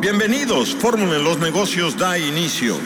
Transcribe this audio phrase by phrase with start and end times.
[0.00, 2.76] Bienvenidos, Fórmula en los Negocios da inicio.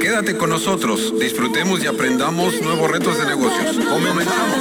[0.00, 3.76] Quédate con nosotros, disfrutemos y aprendamos nuevos retos de negocios.
[3.88, 4.58] Comenzamos.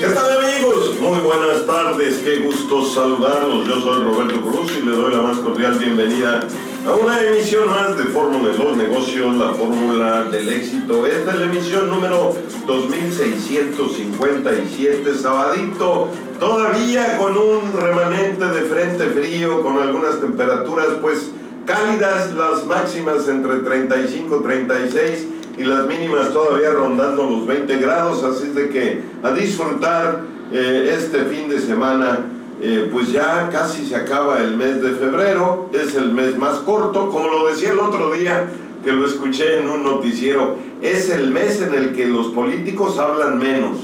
[0.00, 1.00] ¿Qué tal amigos?
[1.00, 3.68] Muy buenas tardes, qué gusto saludarlos.
[3.68, 6.46] Yo soy Roberto Cruz y le doy la más cordial bienvenida
[6.86, 11.04] a una emisión más de Fórmula de los Negocios, la fórmula del éxito.
[11.04, 12.32] Esta es la emisión número
[12.66, 21.32] 2657, sabadito, todavía con un remanente de frente frío, con algunas temperaturas pues
[21.64, 25.26] cálidas, las máximas entre 35 y 36
[25.58, 30.20] y las mínimas todavía rondando los 20 grados, así de que a disfrutar
[30.52, 32.20] eh, este fin de semana,
[32.60, 37.10] eh, pues ya casi se acaba el mes de febrero, es el mes más corto,
[37.10, 38.46] como lo decía el otro día
[38.82, 43.38] que lo escuché en un noticiero, es el mes en el que los políticos hablan
[43.38, 43.76] menos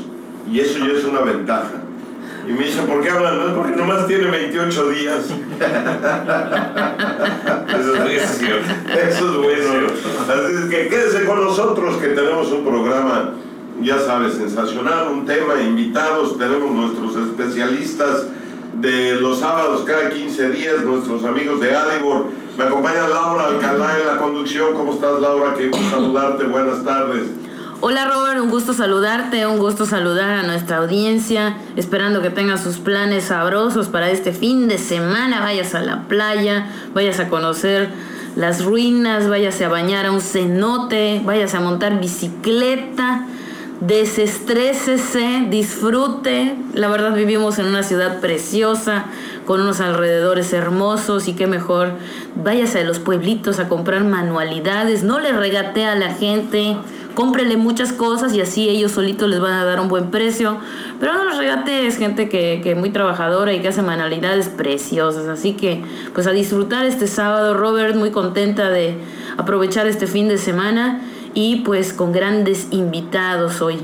[0.50, 1.82] y eso ya es una ventaja.
[2.48, 3.52] Y me dice, ¿por qué hablan menos?
[3.54, 5.26] Porque nomás tiene 28 días.
[7.78, 8.68] Eso es cierto.
[8.90, 9.86] Eso es bueno.
[10.28, 13.34] Así es que quédese con nosotros que tenemos un programa,
[13.80, 18.26] ya sabes, sensacional, un tema, invitados, tenemos nuestros especialistas
[18.82, 22.26] de los sábados cada 15 días, nuestros amigos de Adibor.
[22.58, 24.74] Me acompaña Laura Alcalá en la conducción.
[24.74, 25.54] ¿Cómo estás, Laura?
[25.56, 26.44] Qué gusto saludarte.
[26.44, 27.28] Buenas tardes.
[27.80, 32.78] Hola Robert, un gusto saludarte, un gusto saludar a nuestra audiencia, esperando que tengas sus
[32.78, 37.88] planes sabrosos para este fin de semana, vayas a la playa, vayas a conocer
[38.36, 43.26] las ruinas, vayas a bañar a un cenote, vayas a montar bicicleta,
[43.86, 49.06] desestrésese, disfrute, la verdad vivimos en una ciudad preciosa,
[49.44, 51.94] con unos alrededores hermosos y qué mejor,
[52.36, 56.76] váyase a los pueblitos a comprar manualidades, no le regatee a la gente,
[57.16, 60.58] cómprele muchas cosas y así ellos solitos les van a dar un buen precio.
[61.00, 65.26] Pero no los regates, gente que, que muy trabajadora y que hace manualidades preciosas.
[65.26, 65.82] Así que,
[66.14, 68.96] pues a disfrutar este sábado, Robert, muy contenta de
[69.36, 71.00] aprovechar este fin de semana
[71.34, 73.76] y pues con grandes invitados hoy.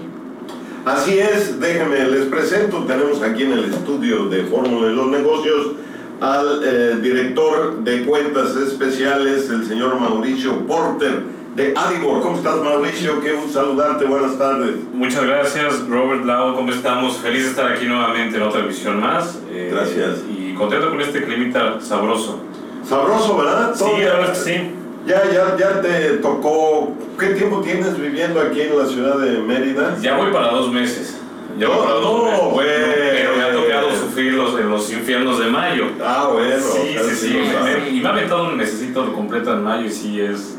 [0.84, 5.72] Así es, déjenme, les presento, tenemos aquí en el estudio de Fórmula de los Negocios
[6.20, 11.22] al eh, director de cuentas especiales, el señor Mauricio Porter
[11.54, 12.22] de Adibor.
[12.22, 13.20] ¿Cómo estás, Mauricio?
[13.20, 14.04] Qué gusto saludarte.
[14.06, 14.76] Buenas tardes.
[14.92, 16.54] Muchas gracias, Robert Lau.
[16.54, 17.16] ¿Cómo estamos?
[17.18, 19.38] Feliz de estar aquí nuevamente en otra emisión más.
[19.50, 20.20] Eh, Gracias.
[20.30, 22.40] Y contento con este climita sabroso.
[22.88, 23.72] Sabroso, ¿verdad?
[23.74, 24.70] Sí, Todo la ya- verdad es que sí.
[25.06, 26.92] Ya, ya, ya te tocó.
[27.18, 29.96] ¿Qué tiempo tienes viviendo aquí en la ciudad de Mérida?
[30.00, 31.18] Ya voy para dos meses.
[31.58, 32.04] Ya voy No, para dos
[32.52, 32.76] no, meses.
[33.12, 35.86] Pero me ha tocado sufrir los, los infiernos de mayo.
[36.04, 36.56] Ah, bueno.
[36.60, 37.38] Sí, sí, sí.
[37.64, 40.56] Me- y me ha aventado un mesecito completo en mayo y sí es,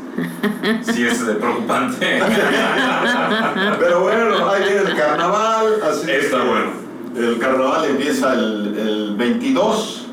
[0.82, 2.20] sí es preocupante.
[3.78, 5.66] Pero bueno, ahí viene el carnaval.
[5.88, 6.70] Así Está que bueno.
[7.16, 10.06] El carnaval empieza el, el 22,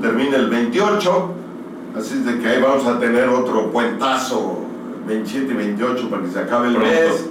[0.00, 1.34] termina el 28.
[1.96, 4.60] Así es de que ahí vamos a tener otro puentazo,
[5.06, 6.90] 27 y 28, para que se acabe el Pronto.
[6.90, 7.26] mes.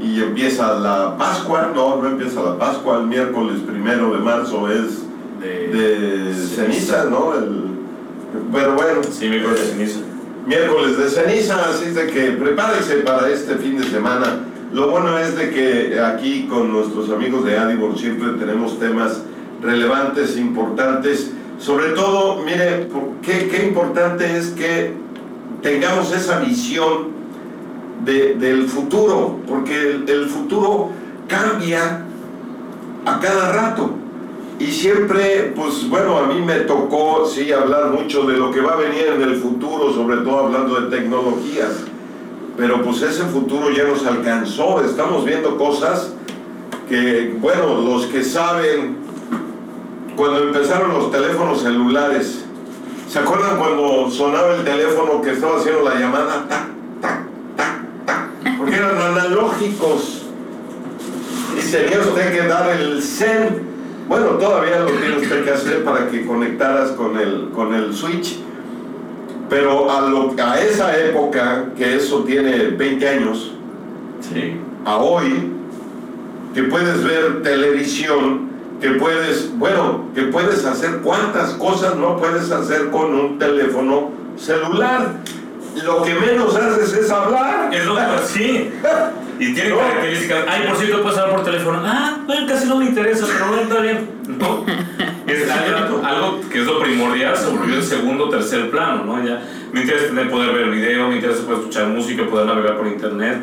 [0.00, 5.02] Y empieza la Pascua, no, no empieza la Pascua, el miércoles primero de marzo es
[5.40, 7.34] de ceniza, ¿no?
[7.34, 7.62] El,
[8.52, 10.00] pero bueno, Sí, mi de ceniza.
[10.46, 14.40] miércoles de ceniza, así es de que prepárense para este fin de semana.
[14.72, 19.22] Lo bueno es de que aquí con nuestros amigos de Adibor siempre tenemos temas
[19.62, 21.30] relevantes, importantes.
[21.62, 22.88] Sobre todo, mire,
[23.22, 24.94] qué, qué importante es que
[25.62, 27.12] tengamos esa visión
[28.04, 30.88] de- del futuro, porque el, el futuro
[31.28, 32.04] cambia
[33.06, 33.90] a cada rato.
[34.58, 38.72] Y siempre, pues bueno, a mí me tocó, sí, hablar mucho de lo que va
[38.72, 41.84] a venir en el futuro, sobre todo hablando de tecnologías.
[42.56, 46.12] Pero pues ese futuro ya nos alcanzó, estamos viendo cosas
[46.88, 48.96] que, bueno, los que saben,
[50.16, 52.44] cuando empezaron los teléfonos celulares,
[53.08, 56.46] ¿se acuerdan cuando sonaba el teléfono que estaba haciendo la llamada?
[56.48, 56.68] Tac,
[57.00, 57.26] tac,
[57.56, 60.22] tac, tac, porque eran analógicos
[61.58, 63.72] y tenía usted que dar el CEN.
[64.08, 68.38] Bueno, todavía lo tiene usted que hacer para que conectaras con el, con el switch.
[69.48, 73.52] Pero a, lo, a esa época, que eso tiene 20 años,
[74.20, 74.56] Sí.
[74.84, 75.50] a hoy,
[76.54, 78.51] que puedes ver televisión,
[78.82, 85.12] que puedes, bueno, que puedes hacer cuántas cosas no puedes hacer con un teléfono celular.
[85.84, 87.72] Lo que menos haces es hablar.
[87.72, 88.70] Es lo que sí.
[89.38, 89.78] Y tiene No.
[89.78, 90.44] características.
[90.48, 91.80] Ay, por cierto, puedes hablar por teléfono.
[91.84, 94.10] Ah, bueno, casi no me interesa, pero bueno, está bien.
[94.38, 94.66] No.
[95.26, 99.24] Es algo, algo que es lo primordial, se volvió en segundo o tercer plano, ¿no?
[99.24, 99.42] Ya
[99.72, 103.42] me interesa tener, poder ver video, me interesa poder escuchar música, poder navegar por internet.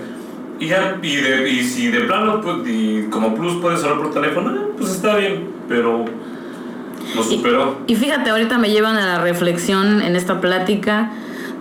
[0.59, 4.13] Y, ya, y, de- y si de plano, pues, y como plus puedes hablar por
[4.13, 6.05] teléfono, pues está bien, pero
[7.15, 7.77] lo superó.
[7.87, 11.11] Y fíjate, ahorita me llevan a la reflexión en esta plática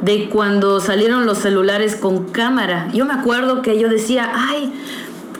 [0.00, 2.88] de cuando salieron los celulares con cámara.
[2.92, 4.72] Yo me acuerdo que yo decía, ay,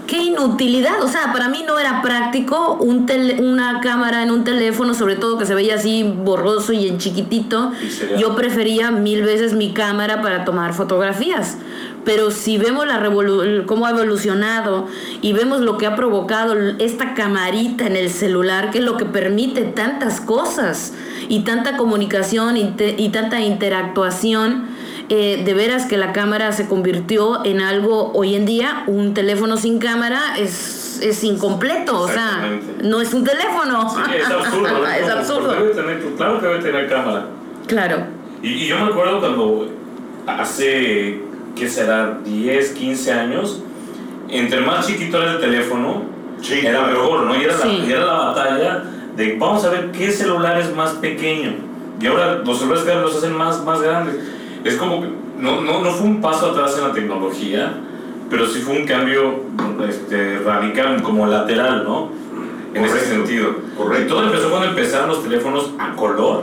[0.09, 1.03] qué inutilidad.
[1.05, 5.15] O sea, para mí no era práctico un tele- una cámara en un teléfono, sobre
[5.15, 7.71] todo que se veía así borroso y en chiquitito.
[8.17, 11.59] Y Yo prefería mil veces mi cámara para tomar fotografías.
[12.05, 14.87] Pero si vemos la revolu- cómo ha evolucionado
[15.21, 19.05] y vemos lo que ha provocado esta camarita en el celular, que es lo que
[19.05, 20.95] permite tantas cosas
[21.29, 24.68] y tanta comunicación y, y tanta interactuación,
[25.09, 29.57] eh, de veras que la cámara se convirtió en algo hoy en día, un teléfono
[29.57, 32.49] sin cámara es, es incompleto, o sea,
[32.83, 33.89] no es un teléfono.
[33.91, 34.61] Sí, es absurdo.
[34.79, 34.87] ¿no?
[34.87, 35.53] es Como, absurdo.
[35.53, 37.27] debe tener- claro que debe tener cámara.
[37.67, 37.97] Claro.
[38.43, 39.69] Y, y yo me acuerdo cuando
[40.27, 41.21] hace,
[41.57, 42.19] ¿qué será?
[42.25, 43.63] 10, 15 años,
[44.29, 46.03] entre más chiquito era el teléfono,
[46.41, 46.93] Sí, era claro.
[46.93, 47.35] mejor, ¿no?
[47.37, 47.67] Y era, Sí.
[47.81, 48.85] la, y era la batalla
[49.17, 51.55] de vamos a ver qué celular es más pequeño.
[52.01, 54.15] Y ahora los celulares los hacen más, más grandes.
[54.65, 55.09] Es como que
[55.39, 57.75] no, no, no fue un paso atrás en la tecnología,
[58.29, 59.41] pero sí fue un cambio
[59.89, 62.11] este, radical, como lateral, ¿no?
[62.75, 63.55] En ese Correcto, sentido.
[63.77, 64.05] correcto.
[64.05, 66.43] Y todo empezó cuando empezaron los teléfonos a color.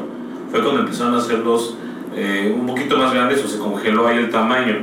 [0.49, 1.77] Fue cuando empezaron a hacerlos
[2.15, 4.77] eh, un poquito más grandes o se congeló ahí el tamaño.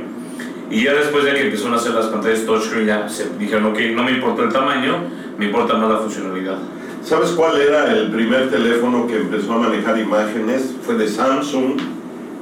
[0.69, 3.79] Y ya después de que empezaron a hacer las pantallas touchscreen, ya se dijeron, ok,
[3.93, 4.97] no me importa el tamaño,
[5.37, 6.57] me importa más la funcionalidad.
[7.03, 10.73] ¿Sabes cuál era el primer teléfono que empezó a manejar imágenes?
[10.85, 11.77] Fue de Samsung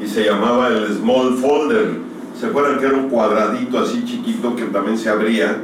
[0.03, 1.91] y se llamaba el Small Folder.
[2.39, 5.57] ¿Se acuerdan que era un cuadradito así chiquito que también se abría?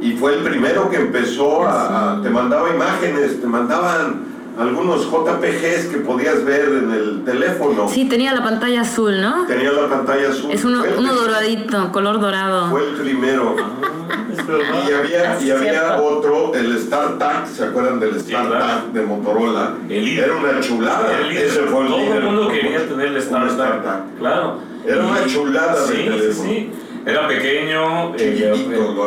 [0.00, 2.14] Y fue el primero que empezó a...
[2.18, 7.88] a- te mandaba imágenes, te mandaban algunos JPGs que podías ver en el teléfono.
[7.88, 9.44] Sí, tenía la pantalla azul, ¿no?
[9.46, 10.50] Tenía la pantalla azul.
[10.52, 12.70] Es uno, uno doradito, color dorado.
[12.70, 13.56] Fue el primero.
[14.88, 19.74] Y había, y Sí, había otro, el StarTAC, ¿se acuerdan del StarTAC de Motorola?
[19.88, 20.24] El líder.
[20.24, 21.18] Era una chulada.
[21.20, 21.46] El líder.
[21.46, 22.16] Ese fue el Todo líder.
[22.16, 24.18] el mundo quería tener el StarTAC.
[24.18, 24.58] Claro.
[24.86, 26.48] Era una chulada de sí, sí, teléfono.
[26.48, 26.72] sí.
[27.04, 28.52] Era pequeño, eh,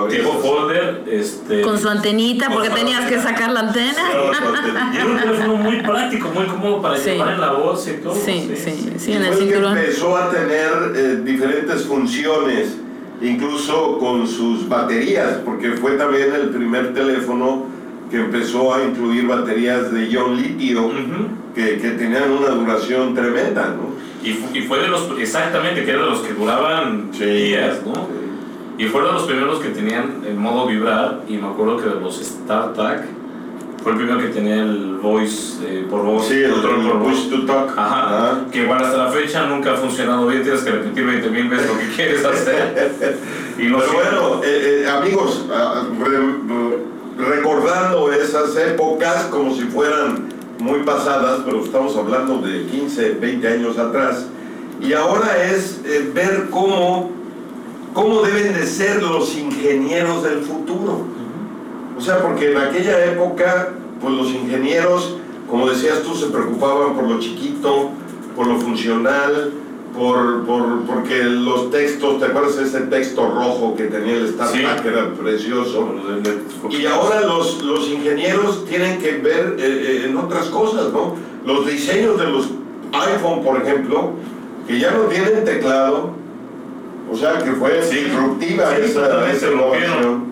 [0.10, 1.04] tipo folder.
[1.10, 4.02] Este, Con su antenita, porque tenías que sacar la antena.
[4.94, 7.12] Y era un teléfono muy práctico, muy cómodo para Sí.
[7.12, 8.14] llevar en la bolsa y todo.
[8.16, 9.78] Sí, sí, sí, en el cinturón.
[9.78, 12.76] empezó a tener eh, diferentes funciones,
[13.22, 17.64] incluso con sus baterías, porque fue también el primer teléfono
[18.12, 21.28] que empezó a incluir baterías de ion litio, Ujú.
[21.56, 23.96] que, que tenían una duración tremenda, ¿no?
[24.26, 27.94] Y, fu- y fue de los, exactamente, que era de los que duraban días, ¿no?
[28.78, 32.18] Y fueron los primeros que tenían el modo vibrar, y me acuerdo que de los
[32.22, 33.04] StarTAC
[33.84, 37.14] fue el primero que tenía el voice eh, por voz, Sí, el, control por voz.
[37.14, 37.70] push to talk.
[37.78, 38.40] Ajá, Ah.
[38.52, 41.68] que igual hasta la fecha nunca ha funcionado bien, tienes que repetir 20 mil veces
[41.72, 43.18] lo que quieres hacer.
[43.60, 50.26] y no Pero bueno, eh, eh, amigos, ah, re- recordando esas épocas como si fueran
[50.66, 54.26] muy pasadas, pero estamos hablando de 15, 20 años atrás,
[54.82, 57.12] y ahora es eh, ver cómo,
[57.94, 61.06] cómo deben de ser los ingenieros del futuro.
[61.98, 65.18] O sea, porque en aquella época, pues los ingenieros,
[65.50, 67.92] como decías tú, se preocupaban por lo chiquito,
[68.36, 69.54] por lo funcional,
[69.98, 74.50] por, por- porque los textos, ¿te acuerdas de ese texto rojo que tenía el Star
[74.50, 74.60] Sí.
[74.60, 75.90] Trek, que era precioso?
[76.70, 79.64] Y ahora los, los ingenieros tienen que ver eh,
[80.04, 81.16] eh, en otras cosas, ¿no?
[81.46, 82.50] Los diseños de los
[82.92, 84.12] iPhone, por ejemplo,
[84.68, 86.12] que ya no tienen teclado,
[87.12, 87.98] o sea que fue Sí.
[88.06, 90.26] disruptiva Sí, esa, esa innovación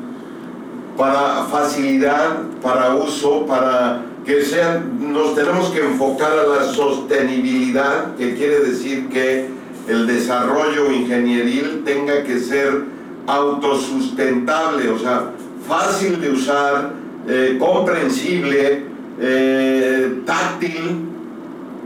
[0.97, 8.35] para facilidad, para uso, para que sean, nos tenemos que enfocar a la sostenibilidad, que
[8.35, 9.49] quiere decir que
[9.87, 12.83] el desarrollo ingenieril tenga que ser
[13.27, 15.31] autosustentable, o sea,
[15.67, 16.93] fácil de usar,
[17.27, 18.85] eh, comprensible,
[19.19, 21.05] eh, táctil,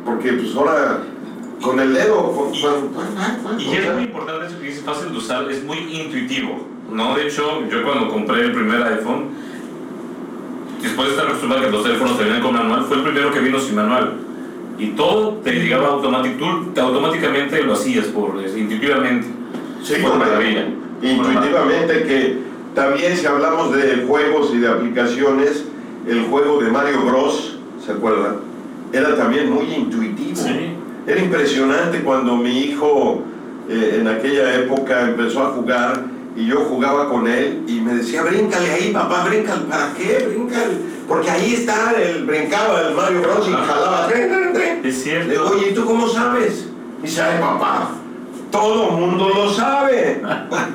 [0.05, 0.99] porque pues ahora
[1.61, 2.31] con el dedo...
[2.33, 5.77] con- Y- con- Y es muy importante eso que dice fácil de usar, es muy
[5.77, 6.67] intuitivo.
[6.91, 7.15] ¿no?
[7.15, 9.29] De hecho, yo cuando compré el primer iPhone,
[10.81, 13.31] después de estar acostumbrado a que los teléfonos te vienen con manual, fue el primero
[13.31, 14.13] que vino sin manual.
[14.79, 16.37] Y todo te llegaba automático,
[16.73, 19.27] tú automáticamente lo hacías por, eh, intuitivamente.
[19.83, 20.17] Sí, correcto.
[20.17, 20.67] maravilla.
[21.01, 22.37] Intuitivamente que
[22.75, 25.65] también si hablamos de juegos y de aplicaciones,
[26.07, 28.37] el juego de Mario Bros, ¿se acuerdan?
[28.93, 30.35] Era también muy intuitivo.
[30.35, 30.73] Sí.
[31.07, 33.23] Era impresionante cuando mi hijo
[33.69, 36.03] eh, en aquella época empezó a jugar
[36.37, 39.61] y yo jugaba con él y me decía, bríncale ahí, papá, bríncale.
[39.63, 40.27] ¿Para qué?
[40.29, 40.75] Bríncale.
[41.07, 44.07] Porque ahí está, el brincaba el Mario Bros y jalaba.
[44.07, 44.85] tren, tren, tren.
[44.85, 45.27] Es cierto.
[45.29, 46.67] Le digo, oye, ¿y tú cómo sabes?
[47.01, 47.89] Dice, ay, papá,
[48.51, 50.21] todo mundo lo sabe.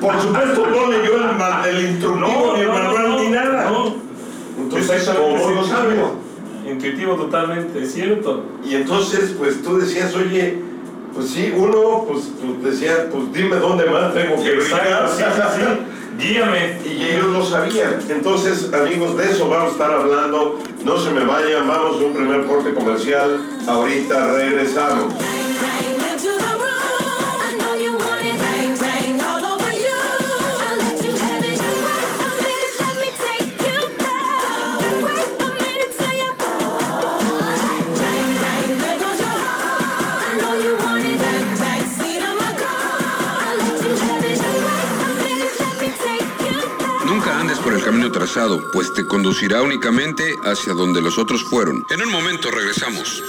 [0.01, 3.71] Por supuesto no leyó el, el instructivo, ni el manual, ni nada.
[4.57, 5.95] Entonces, ¿cómo lo sabe?
[6.69, 8.43] Intuitivo totalmente, es cierto.
[8.65, 10.72] Y entonces, pues tú decías, oye,
[11.13, 15.09] pues sí, uno, pues, pues decía, pues dime dónde más tengo que sí, brincar.
[15.09, 15.23] sí,
[15.55, 15.93] sí.
[16.17, 16.77] Guíame.
[16.85, 17.99] Y ellos lo sabían.
[18.09, 20.59] Entonces, amigos, de eso vamos a estar hablando.
[20.83, 23.41] No se me vayan, vamos a un primer corte comercial.
[23.67, 25.13] Ahorita regresamos.
[48.71, 51.85] Pues te conducirá únicamente hacia donde los otros fueron.
[51.89, 53.21] En un momento regresamos.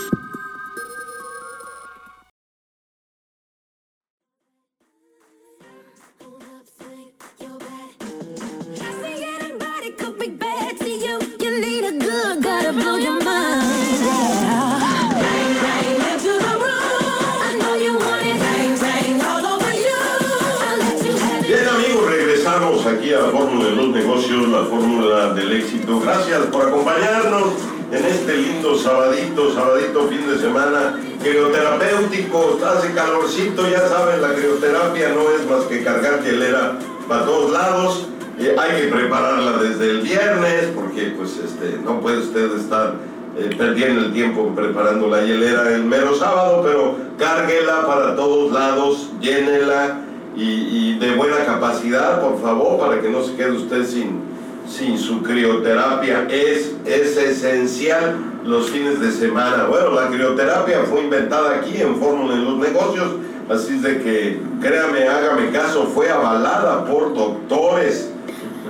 [24.42, 26.00] La fórmula del éxito.
[26.00, 27.52] Gracias por acompañarnos
[27.92, 32.58] en este lindo sabadito, sabadito fin de semana crioterapéutico.
[32.66, 38.08] Hace calorcito, ya saben, la crioterapia no es más que cargar hielera para todos lados.
[38.40, 42.94] Eh, hay que prepararla desde el viernes porque pues este no puede usted estar
[43.38, 49.12] eh, perdiendo el tiempo preparando la hielera el mero sábado, pero cárguela para todos lados,
[49.20, 50.00] llénela
[50.36, 54.23] y de buena capacidad, por favor, para que no se quede usted sin,
[54.68, 56.26] sin su crioterapia.
[56.30, 59.66] Es, es esencial los fines de semana.
[59.66, 63.08] Bueno, la crioterapia fue inventada aquí en Fórmula en los Negocios,
[63.48, 68.10] así de que, créame, hágame caso, fue avalada por doctores.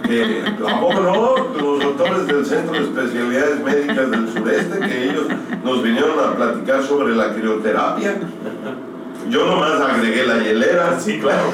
[0.06, 1.34] que ¿A poco no?
[1.60, 5.24] Los doctores del Centro de Especialidades Médicas del Sureste, que ellos
[5.64, 8.16] nos vinieron a platicar sobre la crioterapia.
[9.31, 10.99] Yo nomás agregué la hielera.
[11.00, 11.50] Sí, claro.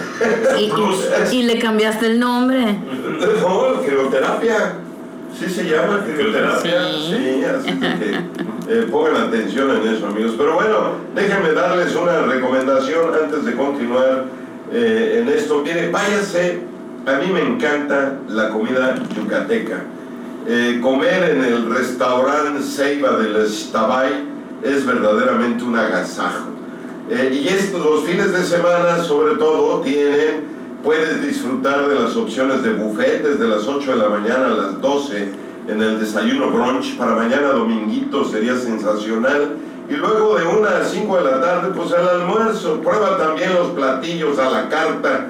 [0.59, 2.79] Y, y- y le cambiaste el nombre.
[3.43, 4.75] No, crioterapia.
[5.39, 6.83] Sí se llama crioterapia.
[6.93, 7.17] Sí.
[7.17, 10.35] Sí, así que eh, pongan atención en eso, amigos.
[10.37, 14.25] Pero bueno, déjenme darles una recomendación antes de continuar
[14.73, 15.63] eh, en esto.
[15.65, 16.61] Mire, váyase.
[17.07, 19.81] A mí me encanta la comida yucateca.
[20.47, 24.11] Eh, comer en el restaurante Ceiba del Estabay
[24.63, 26.49] es verdaderamente un agasajo.
[27.11, 30.45] Eh, y es, los fines de semana, sobre todo, tienen,
[30.85, 34.81] puedes disfrutar de las opciones de buffet desde las 8 de la mañana a las
[34.81, 35.29] 12
[35.69, 36.97] en el desayuno brunch.
[36.97, 39.57] Para mañana dominguito sería sensacional.
[39.89, 42.81] Y luego de 1 a 5 de la tarde, pues al almuerzo.
[42.81, 45.27] Prueba también los platillos a la carta.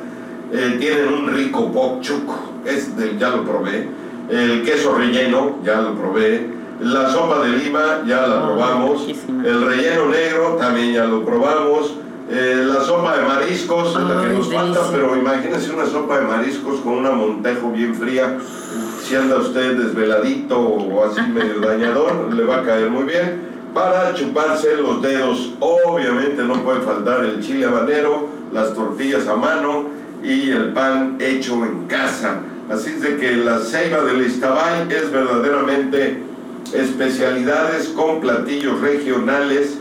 [0.52, 2.28] Eh, tienen un rico pok chuk,
[2.66, 3.88] es de- ya lo probé.
[4.28, 6.46] El queso relleno, ya lo probé.
[6.80, 9.06] La sopa de lima, ya la Ah, probamos.
[9.44, 11.94] El relleno negro, también ya lo probamos.
[12.30, 16.26] Eh, la sopa de mariscos, la que Ay, nos falta, pero imagínense una sopa de
[16.26, 18.38] mariscos con una montejo bien fría.
[19.02, 23.50] Si anda usted desveladito o así medio dañador, le va a caer muy bien.
[23.74, 29.84] Para chuparse los dedos, obviamente no puede faltar el chile habanero, las tortillas a mano
[30.24, 32.40] y el pan hecho en casa.
[32.70, 36.22] Así es de que la ceiba del Iztabay es verdaderamente
[36.74, 39.78] especialidades con platillos regionales,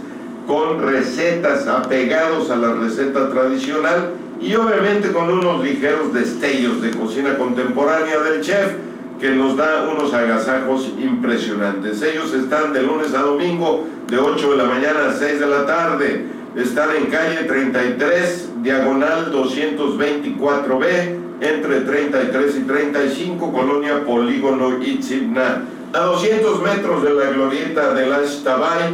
[0.48, 7.38] con recetas apegados a la receta tradicional y obviamente con unos ligeros destellos de cocina
[7.38, 8.74] contemporánea del chef
[9.20, 12.02] que nos da unos agasajos impresionantes.
[12.02, 15.66] Ellos están de lunes a domingo de 8 de la mañana a 6 de la
[15.66, 16.26] tarde.
[16.56, 25.64] Están en calle 33, diagonal 224B, entre 33 y 35, colonia Polígono Itzibna.
[25.94, 28.94] A 200 metros de la glorieta de la Tabay,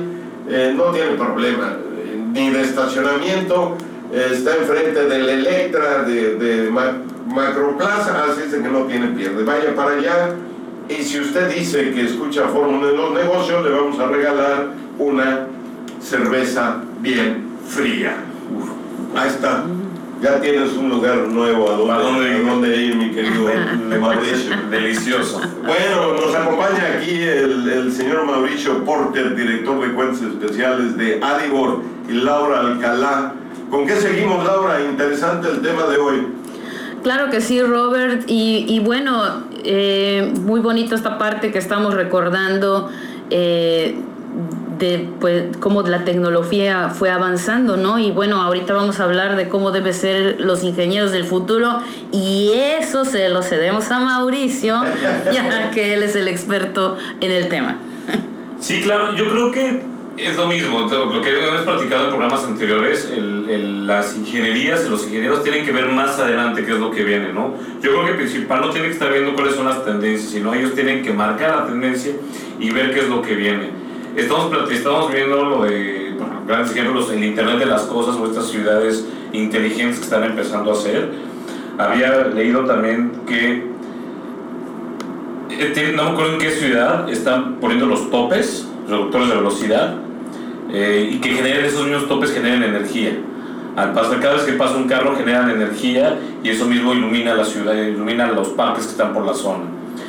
[0.49, 1.77] eh, no tiene problema,
[2.33, 3.75] ni de estacionamiento,
[4.13, 9.43] eh, está enfrente del Electra de, de Ma- Macroplaza, así es que no tiene pierde.
[9.43, 10.29] Vaya para allá
[10.87, 14.67] y si usted dice que escucha Fórmula en los negocios, le vamos a regalar
[14.99, 15.47] una
[16.01, 18.15] cerveza bien fría.
[18.55, 18.69] Uf,
[19.19, 19.63] ahí está.
[20.21, 22.35] Ya tienes un lugar nuevo a ¿A dónde ir?
[22.47, 23.49] a dónde ir, mi querido
[23.99, 24.55] Mauricio.
[24.71, 25.41] Delicioso.
[25.65, 31.81] Bueno, nos acompaña aquí el, el señor Mauricio Porter, director de cuentas especiales de Adibor,
[32.09, 33.33] y Laura Alcalá.
[33.69, 34.81] ¿Con qué seguimos, Laura?
[34.81, 36.27] Interesante el tema de hoy.
[37.03, 38.23] Claro que sí, Robert.
[38.27, 42.89] Y, y bueno, eh, muy bonito esta parte que estamos recordando
[43.29, 43.95] eh,
[44.79, 47.99] de pues cómo la tecnología fue avanzando, ¿no?
[47.99, 51.79] Y bueno, ahorita vamos a hablar de cómo deben ser los ingenieros del futuro
[52.11, 54.81] y eso se lo cedemos a Mauricio,
[55.33, 57.77] ya que él es el experto en el tema.
[58.59, 59.81] Sí, claro, yo creo que
[60.17, 65.03] es lo mismo, lo que hemos platicado en programas anteriores, el- el- las ingenierías, los
[65.05, 67.53] ingenieros tienen que ver más adelante qué es lo que viene, ¿no?
[67.81, 70.73] Yo creo que principal no tienen que estar viendo cuáles son las tendencias, sino ellos
[70.73, 72.13] tienen que marcar la tendencia
[72.59, 73.84] y ver qué es lo que viene.
[74.15, 76.13] Estamos, estamos viendo lo de,
[76.47, 80.73] grandes ejemplos, el Internet de las Cosas o estas ciudades inteligentes que están empezando a
[80.73, 81.11] hacer.
[81.77, 83.65] Había leído también que
[85.49, 89.95] eh, no me acuerdo en qué ciudad están poniendo los topes, reductores de velocidad,
[90.71, 93.17] eh, y que generen esos mismos topes generen energía.
[93.75, 97.43] Al pasar, cada vez que pasa un carro generan energía y eso mismo ilumina la
[97.43, 99.65] ciudad, ilumina los parques que están por la zona.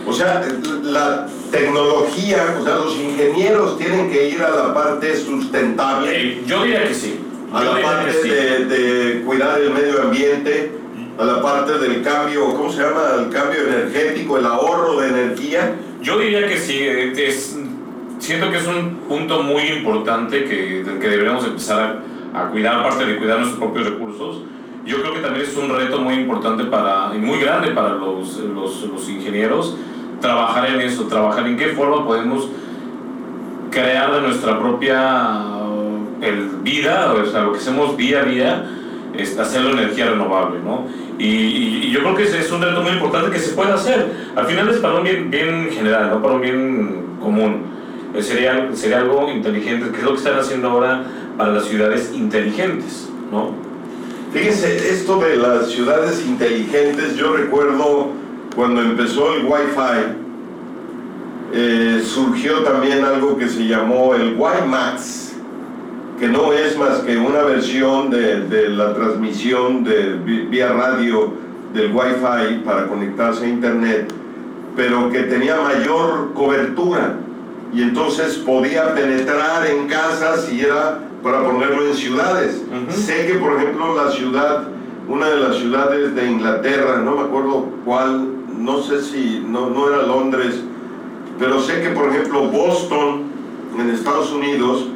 [0.06, 0.44] O sea,
[0.84, 6.62] la tecnología, o sea, los ingenieros tienen que ir a la parte sustentable, Eh, yo
[6.62, 7.20] diría que sí.
[7.52, 8.28] a Yo la parte sí.
[8.28, 10.72] de, de cuidar el medio ambiente,
[11.18, 13.02] a la parte del cambio, ¿cómo se llama?
[13.18, 15.74] El cambio energético, el ahorro de energía.
[16.02, 17.56] Yo diría que sí, eh, es,
[18.18, 22.02] siento que es un punto muy importante que, que deberíamos empezar
[22.34, 24.42] a, a cuidar, aparte de cuidar nuestros propios recursos.
[24.84, 28.36] Yo creo que también es un reto muy importante para, y muy grande para los,
[28.36, 29.74] los, los ingenieros
[30.20, 32.48] trabajar en eso, trabajar en qué forma podemos
[33.70, 35.42] crear de nuestra propia
[36.22, 38.70] el vida, o sea, lo que hacemos día a día,
[39.16, 40.86] es hacerlo energía renovable, ¿no?
[41.18, 43.72] Y, y- y yo creo que ese es un reto muy importante que se puede
[43.72, 44.06] hacer.
[44.34, 47.62] Al final es para un bien, bien general, no para un bien común.
[48.14, 51.02] Eh, Sería, sería algo inteligente, que es lo que están haciendo ahora
[51.38, 53.50] para las ciudades inteligentes, ¿no?
[54.32, 58.08] Fíjense, esto de las ciudades inteligentes, yo recuerdo
[58.56, 60.16] cuando empezó el Wi-Fi,
[61.52, 65.34] eh, surgió también algo que se llamó el WiMAX,
[66.18, 70.14] que no es más que una versión de, de la transmisión de,
[70.48, 71.34] vía radio
[71.74, 74.10] del Wi-Fi para conectarse a Internet,
[74.74, 77.16] pero que tenía mayor cobertura
[77.72, 82.62] y entonces podía penetrar en casas y era para ponerlo en ciudades.
[82.88, 84.68] Sé que, por ejemplo, la ciudad,
[85.08, 89.88] una de las ciudades de Inglaterra, no me acuerdo cuál, no sé si, no, no
[89.88, 90.62] era Londres,
[91.38, 93.24] pero sé que, por ejemplo, Boston,
[93.78, 94.86] en Estados Unidos,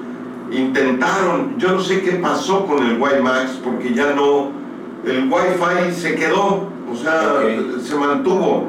[0.50, 4.50] intentaron, yo no sé qué pasó con el WiMAX, porque ya no,
[5.04, 7.40] el Wi-Fi se quedó, o sea,
[7.82, 8.68] se mantuvo.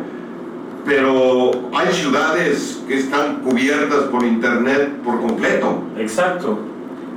[0.86, 5.84] Pero hay ciudades que están cubiertas por internet por completo.
[5.98, 6.58] Exacto.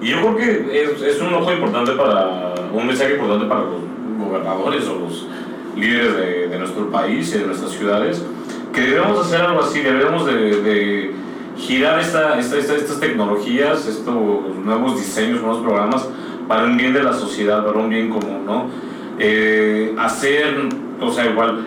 [0.02, 3.80] Y yo creo que es, es un ojo importante para, un mensaje importante para los
[4.18, 5.26] gobernadores o los
[5.76, 8.22] líderes de, de nuestro país y de nuestras ciudades,
[8.72, 11.12] que debemos hacer algo así, debemos de, de
[11.56, 14.14] girar esta, esta- esta- estas tecnologías, estos
[14.64, 16.08] nuevos diseños, nuevos programas,
[16.48, 18.66] para un bien de la sociedad, para un bien común, ¿no?
[19.18, 20.56] Eh, hacer,
[21.00, 21.64] o sea, igual,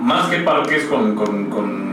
[0.00, 1.90] más que parques con, con, con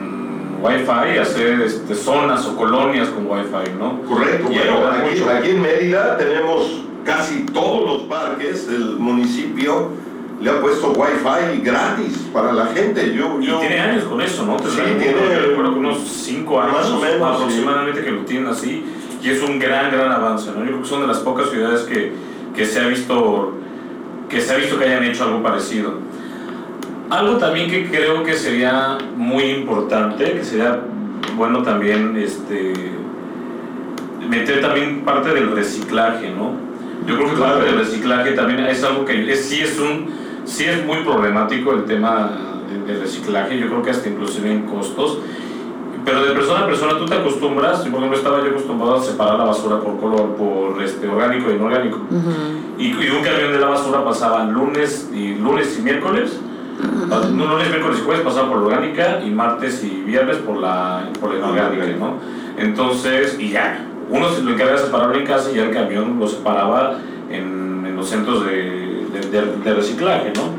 [0.62, 4.02] Wi-Fi, hacer este, zonas o colonias con Wi-Fi, ¿no?
[4.04, 9.90] Correcto, ayudar aquí, aquí en Mérida tenemos casi todos los parques, el municipio
[10.40, 13.14] le ha puesto wifi gratis para la gente.
[13.14, 14.60] Yo, Y yo, tiene años con eso, ¿no?
[14.60, 18.48] Sí, tiene- yo recuerdo que unos 5 años Más o menos, aproximadamente que lo tienen
[18.48, 18.84] así.
[19.22, 20.60] Y es un gran, gran avance, ¿no?
[20.60, 22.14] Yo creo que son de las pocas ciudades que,
[22.56, 23.54] que se ha visto
[24.30, 25.94] que se ha visto que hayan hecho algo parecido.
[27.10, 30.82] Algo también que creo que sería muy importante, que sería
[31.38, 32.74] bueno también este,
[34.30, 36.52] meter también parte del reciclaje, ¿no?
[37.08, 40.10] Yo creo que parte del reciclaje también es algo que es, sí, es un,
[40.48, 42.32] sí es muy problemático el tema
[42.70, 45.20] de- del reciclaje, yo creo que hasta inclusive en costos,
[46.06, 49.38] pero de persona a persona tú te acostumbras, por ejemplo estaba yo acostumbrado a separar
[49.38, 52.00] la basura por color, por este, orgánico y inorgánico.
[52.80, 56.40] Y, y un camión de la basura pasaba lunes y lunes y miércoles.
[57.10, 61.10] No, lunes, miércoles y jueves pasaba por la orgánica y martes y viernes por la,
[61.20, 62.14] por la inorgánica, ¿no?
[62.58, 66.18] Entonces, y ya, uno se lo encargaba de separarlo en casa y ya el camión
[66.20, 68.77] lo separaba en, en los centros de,
[69.14, 70.56] de, de- de reciclaje, ¿no?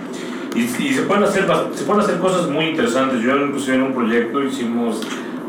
[0.58, 3.20] Y, y se, pueden hacer, se pueden hacer cosas muy interesantes.
[3.22, 5.00] Yo inclusive en un proyecto hicimos,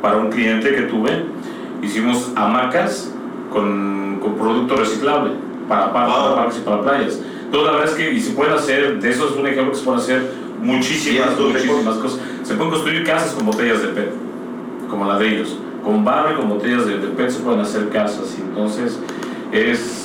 [0.02, 1.24] para un cliente que tuve,
[1.82, 3.12] hicimos hamacas
[3.52, 5.32] con, con producto reciclable
[5.68, 6.24] para parques, Wow.
[6.30, 7.20] para parques y para playas.
[7.46, 9.78] Entonces la verdad es que y se pueden hacer, de eso es un ejemplo que
[9.80, 10.32] se pueden hacer
[10.62, 12.20] muchísimas, de muchísimas cosas.
[12.44, 14.12] Se pueden construir casas con botellas de PET,
[14.90, 15.58] como ladrillos.
[15.84, 18.36] Con barro y con botellas de, de PET se pueden hacer casas.
[18.40, 19.00] Entonces
[19.52, 19.99] es,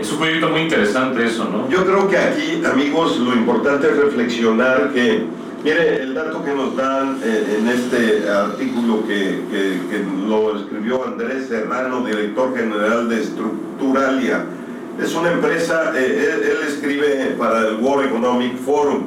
[0.00, 1.68] es un proyecto muy interesante eso, ¿no?
[1.68, 5.24] yo creo que aquí, amigos, lo importante es reflexionar que
[5.64, 11.48] Mire, el dato que nos dan eh, en este artículo que, que- lo escribió Andrés
[11.48, 14.44] Serrano, director general de Structuralia,
[15.02, 19.02] es una empresa, eh, él, él escribe para el World Economic Forum.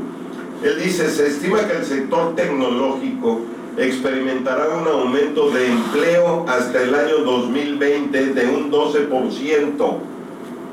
[0.62, 3.40] Él dice, se estima que el sector tecnológico
[3.78, 9.98] experimentará un aumento de empleo hasta el año 2020 de un 12%.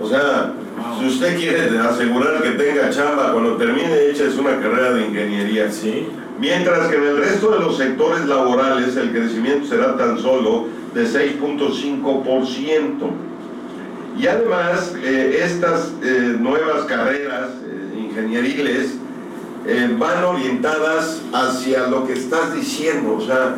[0.00, 0.52] O sea,
[0.98, 5.70] si usted quiere asegurar que tenga chamba cuando termine, echa es una carrera de ingeniería.
[5.70, 6.08] Sí.
[6.38, 11.04] Mientras que en el resto de los sectores laborales el crecimiento será tan solo de
[11.04, 13.10] 6.5%.
[14.18, 18.94] Y además, eh, estas eh, nuevas carreras eh, ingenieriles
[19.98, 23.16] van orientadas hacia lo que estás diciendo.
[23.16, 23.56] O sea,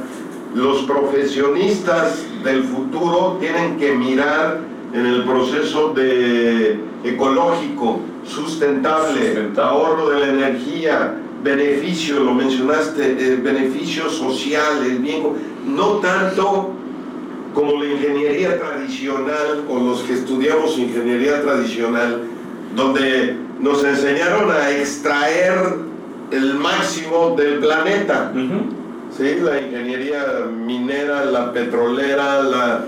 [0.57, 4.59] los profesionistas del futuro tienen que mirar
[4.92, 9.62] en el proceso de ecológico, sustentable, Sustentable.
[9.62, 15.22] ahorro de la energía, beneficio, lo mencionaste, eh, beneficio social, el bien,
[15.66, 16.72] no tanto
[17.55, 22.22] como la ingeniería tradicional o los que estudiamos ingeniería tradicional,
[22.76, 25.55] donde nos enseñaron a extraer
[26.31, 28.33] el máximo del planeta.
[29.16, 32.85] Sí, la ingeniería minera, la petrolera, la,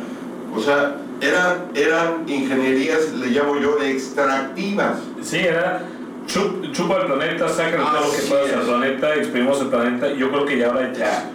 [0.55, 4.99] o sea, eran, eran ingenierías, le llamo yo, extractivas.
[5.23, 5.83] Sí, era
[6.27, 10.13] chup- chupa el planeta, saca todo lo que puedas del planeta, exprimimos el planeta.
[10.13, 11.31] Yo creo que ya ahora ya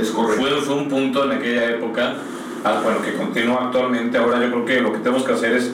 [0.00, 0.40] Es correcto.
[0.42, 2.14] fue, fue un punto en aquella época,
[2.64, 4.16] ah, bueno, que continúa actualmente.
[4.18, 5.72] Ahora yo creo que lo que tenemos que hacer es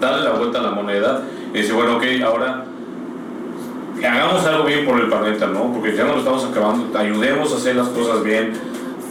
[0.00, 2.64] darle la vuelta a la moneda y decir, bueno, ok, ahora
[3.98, 5.72] hagamos algo bien por el planeta, ¿no?
[5.72, 8.52] Porque ya no lo estamos acabando, ayudemos a hacer las cosas bien,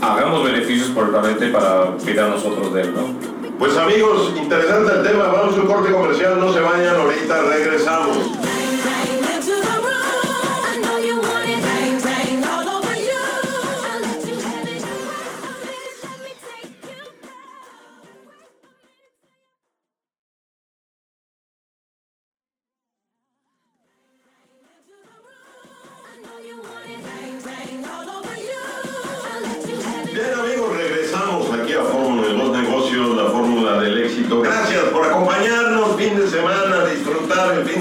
[0.01, 3.35] hagamos beneficios por el planeta para cuidar nosotros de él, ¿no?
[3.57, 8.44] Pues amigos, interesante el tema, vamos a un corte comercial, no se vayan, ahorita regresamos.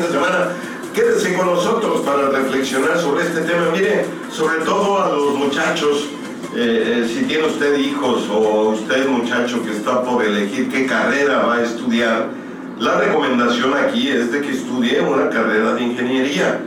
[0.00, 0.48] De semana.
[0.94, 3.68] Quédese con nosotros para reflexionar sobre este tema.
[3.72, 6.06] Mire, sobre todo a los muchachos,
[6.56, 11.38] eh, eh, si tiene usted hijos o usted muchacho que está por elegir qué carrera
[11.46, 12.28] va a estudiar,
[12.78, 16.60] la recomendación aquí es de que estudie una carrera de ingeniería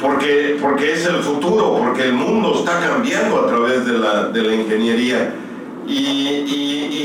[0.00, 4.42] porque, porque es el futuro, porque el mundo está cambiando a través de la, de
[4.42, 5.34] la ingeniería.
[5.86, 6.44] Y-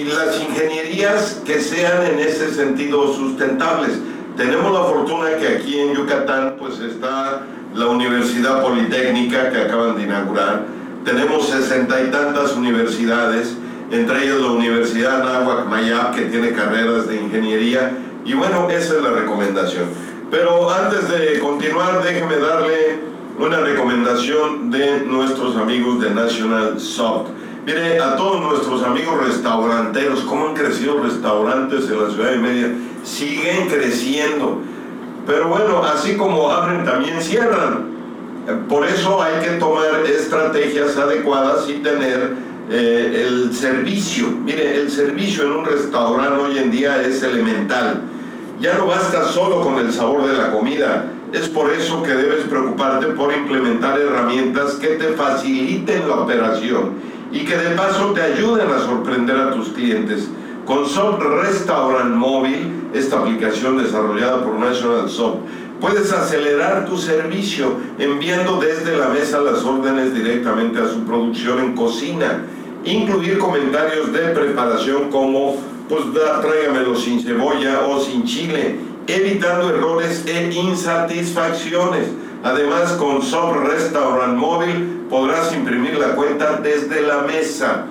[0.02, 3.98] y las ingenierías que sean en ese sentido sustentables.
[4.38, 7.44] Tenemos la fortuna que aquí en Yucatán pues está
[7.76, 10.66] la Universidad Politécnica que acaban de inaugurar.
[11.06, 13.56] Tenemos sesenta y tantas universidades,
[13.92, 17.92] entre ellas la Universidad Anáhuac Mayab que tiene carreras de ingeniería.
[18.26, 19.86] Y bueno, esa es la recomendación.
[20.32, 23.02] Pero antes de continuar, déjeme darle
[23.38, 27.30] una recomendación de nuestros amigos de National Soft.
[27.66, 32.76] Mire, a todos nuestros amigos restauranteros, ¿cómo han crecido restaurantes en la ciudad de Media?
[33.06, 34.60] Siguen creciendo.
[35.26, 37.94] Pero bueno, así como abren, también cierran.
[38.68, 42.34] Por eso hay que tomar estrategias adecuadas y tener
[42.70, 44.28] eh, el servicio.
[44.44, 48.02] Mire, el servicio en un restaurante hoy en día es elemental.
[48.60, 51.06] Ya no basta solo con el sabor de la comida.
[51.32, 57.46] Es por eso que debes preocuparte por implementar herramientas que te faciliten la operación y
[57.46, 60.30] que de paso te ayuden a sorprender a tus clientes.
[60.66, 65.40] Con Soft Restaurant Móvil, esta aplicación desarrollada por National Soft,
[65.82, 71.76] puedes acelerar tu servicio enviando desde la mesa las órdenes directamente a su producción en
[71.76, 72.46] cocina.
[72.86, 75.58] Incluir comentarios de preparación como,
[75.90, 82.08] pues tráigamelo sin cebolla o sin chile, evitando errores e insatisfacciones.
[82.44, 87.86] Además, con Soft Restaurant Móvil podrás imprimir la cuenta desde la mesa.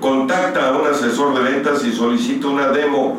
[0.00, 3.18] Contacta a un asesor de ventas y solicita una demo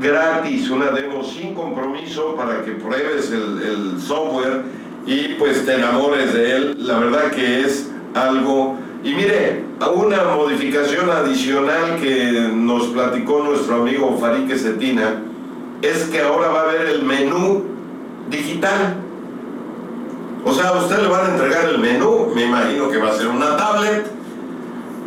[0.00, 4.62] gratis, una demo sin compromiso para que pruebes el, el software
[5.06, 6.86] y pues te enamores de él.
[6.86, 8.76] La verdad que es algo...
[9.04, 9.62] Y mire,
[9.94, 15.22] una modificación adicional que nos platicó nuestro amigo Farique Cetina
[15.82, 17.64] es que ahora va a haber el menú
[18.30, 19.03] digital.
[20.44, 23.28] O sea, usted le van a entregar el menú, me imagino que va a ser
[23.28, 24.06] una tablet,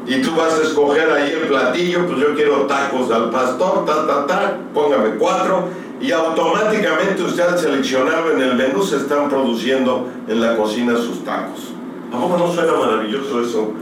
[0.07, 4.07] y tú vas a escoger ahí el platillo, pues yo quiero tacos al pastor, ta,
[4.07, 5.67] ta, ta, póngame cuatro,
[5.99, 11.23] y automáticamente usted al seleccionarlo en el menú se están produciendo en la cocina sus
[11.23, 11.73] tacos.
[12.11, 13.73] ¿A poco no suena maravilloso eso?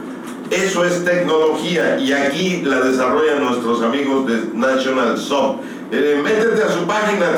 [0.49, 5.57] Eso es tecnología y aquí la desarrollan nuestros amigos de National Soft.
[5.91, 7.31] Eh, métete a su página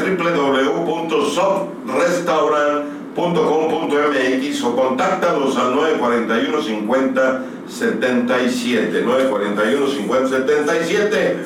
[3.18, 11.38] www.soprestaurant.com.mx o contáctalos al 941 50 77 941 50 77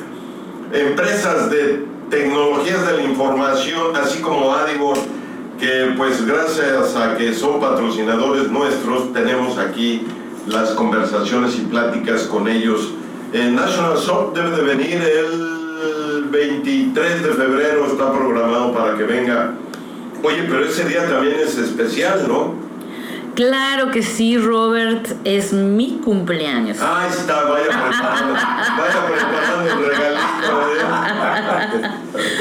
[0.72, 4.98] empresas de tecnologías de la información así como Adibor
[5.58, 10.06] que pues gracias a que son patrocinadores nuestros tenemos aquí
[10.46, 12.90] las conversaciones y pláticas con ellos.
[13.32, 19.54] El National Soft debe de venir el 23 de febrero, está programado para que venga.
[20.22, 22.54] Oye, pero ese día también es especial, ¿no?
[23.34, 26.78] Claro que sí, Robert, es mi cumpleaños.
[26.80, 30.70] Ahí está, vaya preparando, vaya preparando el regalito.
[31.80, 31.90] ¿eh?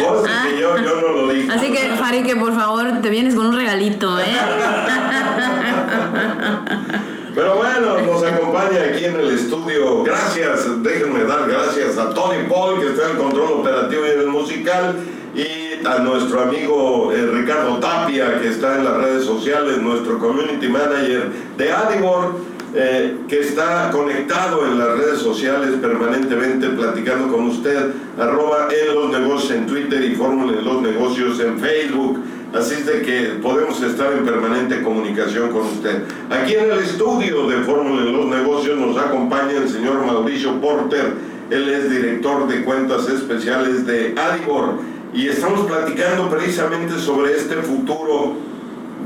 [0.03, 1.49] Cosas que yo, yo no lo dije.
[1.51, 4.25] Así que, Fari, que por favor te vienes con un regalito, ¿eh?
[7.33, 10.03] Pero bueno, nos acompaña aquí en el estudio.
[10.03, 14.19] Gracias, déjenme dar gracias a Tony Paul, que está en el control operativo y en
[14.19, 14.95] el musical,
[15.33, 20.67] y a nuestro amigo eh, Ricardo Tapia, que está en las redes sociales, nuestro community
[20.67, 22.35] manager de Adibor,
[22.73, 29.09] eh, que está conectado en las redes sociales permanentemente platicando con usted, arroba en los
[29.09, 32.19] negocios en Twitter y Fórmula en los negocios en Facebook.
[32.53, 36.03] Así es de que podemos estar en permanente comunicación con usted.
[36.29, 41.13] Aquí en el estudio de Fórmula en los Negocios nos acompaña el señor Mauricio Porter.
[41.49, 44.73] Él es director de cuentas especiales de Adibor.
[45.13, 48.33] Y estamos platicando precisamente sobre este futuro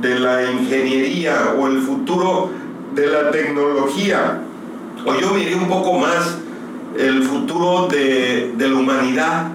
[0.02, 2.50] de la ingeniería o el futuro
[2.96, 4.42] de la tecnología.
[5.06, 6.40] O yo miré un poco más
[6.98, 9.48] el futuro de, de la humanidad.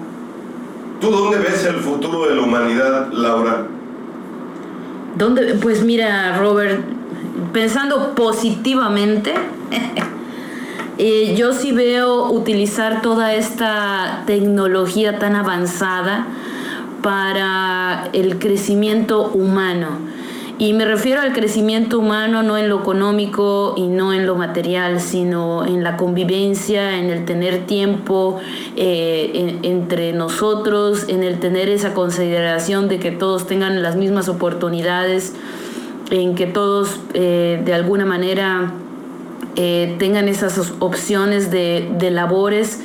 [1.01, 3.67] ¿Tú dónde ves el futuro de la humanidad, Laura?
[5.15, 5.55] ¿Dónde?
[5.55, 6.81] Pues mira, Robert,
[7.53, 9.33] pensando positivamente,
[10.97, 16.27] eh, yo sí veo utilizar toda esta tecnología tan avanzada
[17.01, 20.10] para el crecimiento humano.
[20.61, 25.01] Y me refiero al crecimiento humano no en lo económico y no en lo material,
[25.01, 28.37] sino en la convivencia, en el tener tiempo
[28.75, 34.29] eh, en- entre nosotros, en el tener esa consideración de que todos tengan las mismas
[34.29, 35.33] oportunidades,
[36.11, 38.71] en que todos eh, de alguna manera
[39.55, 42.81] eh, tengan esas opciones de, de labores,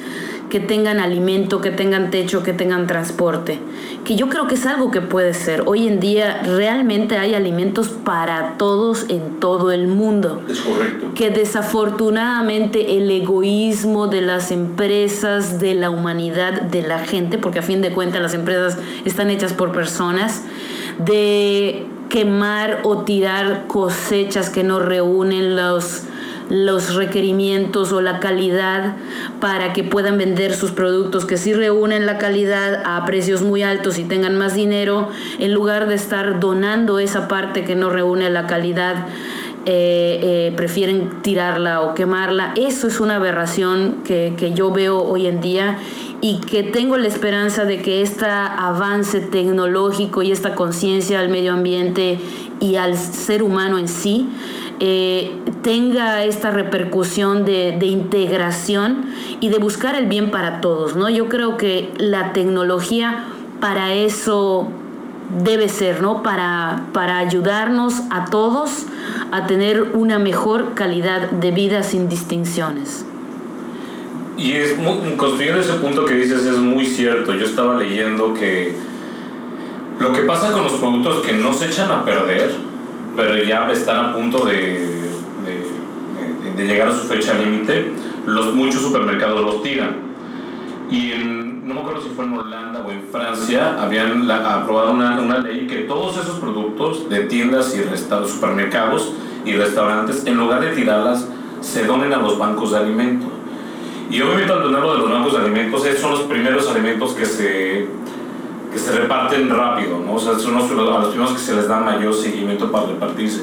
[0.51, 3.59] que tengan alimento, que tengan techo, que tengan transporte.
[4.05, 5.65] Que yo creo que es algo que puede ser.
[5.67, 11.15] Hoy en día realmente hay alimentos para todos en todo el mundo Es correcto.
[11.15, 17.63] que desafortunadamente el egoísmo de las empresas, de la humanidad, de la gente, porque a
[17.63, 20.43] fin de cuentas las empresas están hechas por personas,
[20.99, 26.03] de quemar o tirar cosechas que no reúnen los
[26.49, 28.97] los requerimientos o la calidad
[29.41, 33.99] para que puedan vender sus productos que sí reúnen la calidad a precios muy altos
[33.99, 38.47] y tengan más dinero en lugar de estar donando esa parte que no reúne la
[38.47, 39.07] calidad
[39.69, 42.55] eh, eh, prefieren tirarla o quemarla.
[42.55, 45.79] Eso es una aberración que, que yo veo hoy en día
[46.21, 51.53] y que tengo la esperanza de que este avance tecnológico y esta conciencia al medio
[51.53, 52.21] ambiente
[52.61, 54.29] y al ser humano en sí
[54.81, 59.07] eh, tenga esta repercusión de, integración
[59.41, 60.97] y de buscar el bien para todos.
[60.97, 61.09] ¿no?
[61.09, 63.25] Yo creo que la tecnología
[63.61, 64.69] para eso
[65.43, 66.23] debe ser, ¿no?
[66.23, 68.87] Para, para ayudarnos a todos
[69.33, 73.05] a tener una mejor calidad de vida sin distinciones.
[74.37, 77.35] Y es muy, construyendo ese punto que dices es muy cierto.
[77.35, 78.77] Yo estaba leyendo que
[79.99, 82.55] lo que pasa con los productos que no se echan a perder,
[83.17, 85.67] pero ya están a punto de, de-
[86.45, 87.93] de- de llegar a su fecha límite,
[88.27, 89.97] los muchos supermercados los tiran.
[90.91, 94.93] Y en- no me acuerdo si fue en Holanda o en Francia, habían la- aprobado
[94.93, 97.83] una, una ley que todos esos productos de tiendas y
[98.29, 99.13] supermercados
[99.45, 101.27] y restaurantes, en lugar de tirarlas,
[101.61, 103.29] se donen a los bancos de alimentos.
[104.11, 107.27] Y obviamente al donarlo de los bancos de alimentos, esos son los primeros alimentos que
[107.27, 107.89] se,
[108.77, 110.15] que se reparten rápido, ¿no?
[110.15, 113.41] O sea, son los, a los primeros que se les da mayor seguimiento para repartirse.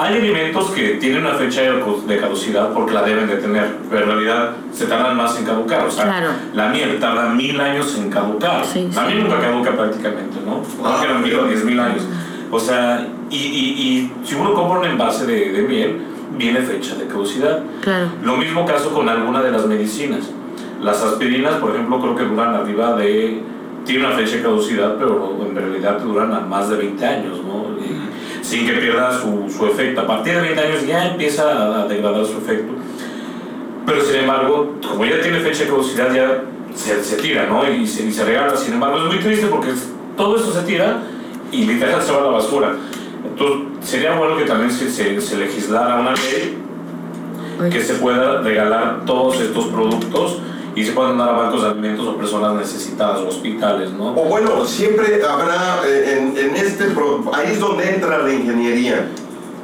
[0.00, 3.76] Hay alimentos que tienen una fecha de caduc- de caducidad porque la deben de tener,
[3.90, 5.86] pero en realidad se tardan más en caducar.
[5.86, 6.28] O sea, Claro.
[6.54, 8.64] la miel tarda mil años en caducar.
[8.64, 9.06] Sí, la sí.
[9.14, 10.62] miel nunca caduca prácticamente, ¿no?
[10.84, 12.02] Ah, No mil o diez mil años.
[12.50, 16.00] O sea, y, y, y si uno compra un envase de, de miel,
[16.36, 17.60] viene fecha de caducidad.
[17.82, 18.06] Claro.
[18.24, 20.30] Lo mismo caso con alguna de las medicinas.
[20.82, 23.42] Las aspirinas, por ejemplo, creo que duran arriba de
[23.88, 27.38] tiene una fecha de caducidad, pero en realidad te duran a más de 20 años,
[27.42, 27.74] ¿no?
[27.82, 30.02] Y sin que pierda su, su efecto.
[30.02, 32.74] A partir de 20 años ya empieza a, degradar su efecto.
[33.86, 37.66] Pero sin embargo, como ya tiene fecha de caducidad, ya se, se tira, ¿no?
[37.66, 38.54] Y se, y se regala.
[38.58, 39.70] Sin embargo, es muy triste porque
[40.18, 40.98] todo esto se tira
[41.50, 42.76] y literal se va a la basura.
[43.24, 46.58] Entonces, sería bueno que también se, se, se legislara una ley
[47.72, 50.42] que se pueda regalar todos estos productos
[50.78, 54.12] y se puedan dar a bancos de alimentos o personas necesitadas o hospitales, ¿no?
[54.12, 56.84] O bueno, siempre habrá eh, en, en este,
[57.32, 59.08] ahí es donde entra la ingeniería,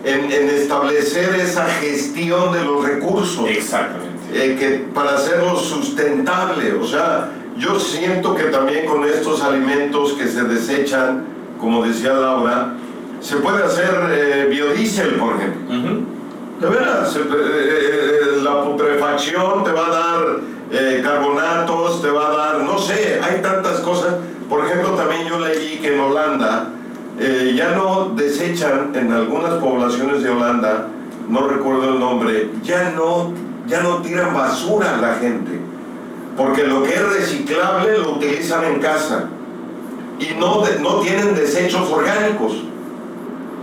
[0.04, 3.48] en, en establecer esa gestión de los recursos.
[3.48, 4.14] Exactamente.
[4.34, 10.26] eh, que para hacerlo sustentable, o sea, yo siento que también con estos alimentos que
[10.26, 11.24] se desechan,
[11.60, 12.74] como decía Laura,
[13.20, 16.04] se puede hacer eh, biodiesel, por ejemplo.
[16.60, 20.20] De veras, eh, la putrefacción te va a dar
[20.76, 24.16] eh, carbonatos, te va a dar, no sé, hay tantas cosas.
[24.48, 26.68] Por ejemplo, también yo leí que en Holanda
[27.16, 30.88] eh, ya no desechan en algunas poblaciones de Holanda,
[31.28, 33.32] no recuerdo el nombre, ya no,
[33.68, 35.60] ya no tiran basura a la gente,
[36.36, 39.28] porque lo que es reciclable lo utilizan en casa
[40.18, 42.64] y no, no tienen desechos orgánicos.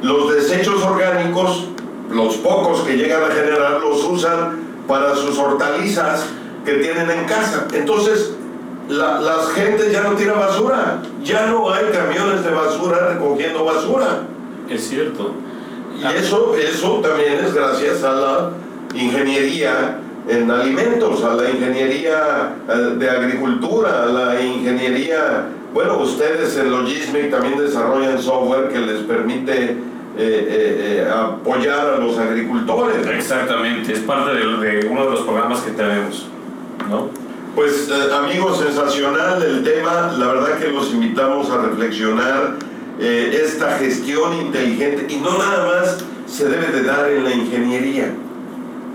[0.02, 1.68] Los desechos orgánicos,
[2.10, 6.26] los pocos que llegan a generar, los usan para sus hortalizas
[6.66, 7.68] que tienen en casa.
[7.74, 8.34] Entonces,
[8.90, 14.24] la- las gentes ya no tiran basura, ya no hay camiones de basura recogiendo basura.
[14.70, 15.34] Es cierto.
[15.98, 18.50] Y eso, eso también es gracias a la
[18.94, 26.72] ingeniería en alimentos, a la ingeniería eh, de agricultura, a la ingeniería, bueno, ustedes en
[26.72, 29.78] Logismic también desarrollan software que les permite eh,
[30.18, 33.06] eh, eh, apoyar a los agricultores.
[33.08, 34.40] Exactamente, es parte de,
[34.80, 36.28] de uno de los programas que tenemos,
[37.56, 42.56] Pues eh, amigos, sensacional el tema, la verdad que los invitamos a reflexionar
[43.00, 45.08] eh, esta gestión inteligente.
[45.10, 48.14] Y no nada más se debe de dar en la ingeniería,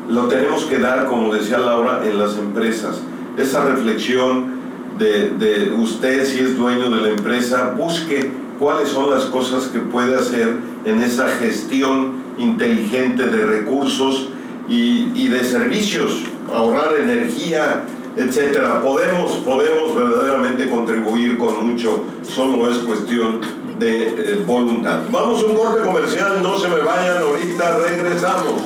[0.09, 3.01] lo tenemos que dar, como decía Laura, en las empresas.
[3.37, 4.57] Esa reflexión
[4.99, 10.17] de, usted, si es dueño de la empresa, busque cuáles son las cosas que puede
[10.17, 10.57] hacer
[10.87, 14.29] en esa gestión inteligente de recursos
[14.69, 17.85] y de servicios, ahorrar energía,
[18.17, 18.83] etcétera.
[18.83, 23.41] Podemos, podemos verdaderamente contribuir con mucho, solo es cuestión
[23.79, 25.01] de eh, voluntad.
[25.11, 28.63] Vamos a un corte comercial, no se me vayan, ahorita regresamos.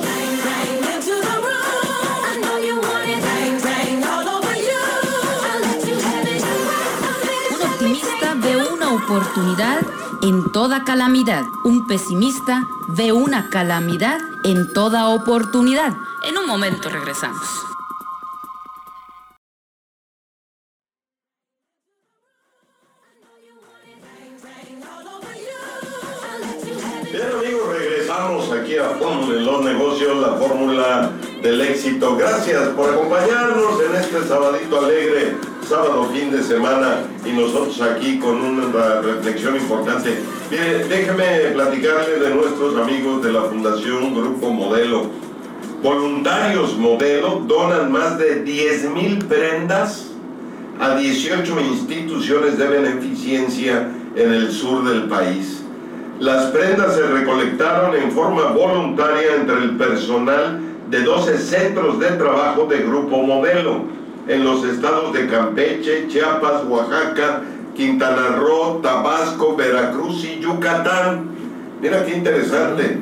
[7.51, 9.81] Un optimista ve una oportunidad
[10.21, 11.43] en toda calamidad.
[11.63, 15.93] Un pesimista ve una calamidad en toda oportunidad.
[16.23, 17.70] En un momento regresamos.
[36.31, 40.17] De semana y nosotros aquí con una reflexión importante.
[40.49, 45.07] Déjeme platicarle de nuestros amigos de la Fundación Grupo Modelo.
[45.83, 50.11] Voluntarios Modelo donan más de 10 mil prendas
[50.79, 55.63] a 18 instituciones de beneficencia en el sur del país.
[56.19, 62.65] Las prendas se recolectaron en forma voluntaria entre el personal de 12 centros de trabajo
[62.65, 64.00] de Grupo Modelo
[64.31, 67.41] en los estados de Campeche, Chiapas, Oaxaca,
[67.75, 71.31] Quintana Roo, Tabasco, Veracruz y Yucatán.
[71.81, 72.97] Mira qué interesante.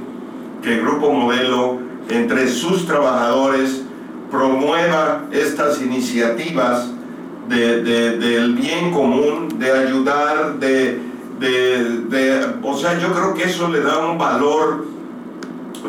[0.62, 3.82] que el Grupo Modelo, entre sus trabajadores,
[4.30, 6.90] promueva estas iniciativas
[7.48, 11.00] de- de- del bien común, de ayudar, de,
[11.40, 14.86] de- o sea, yo creo que eso le da un valor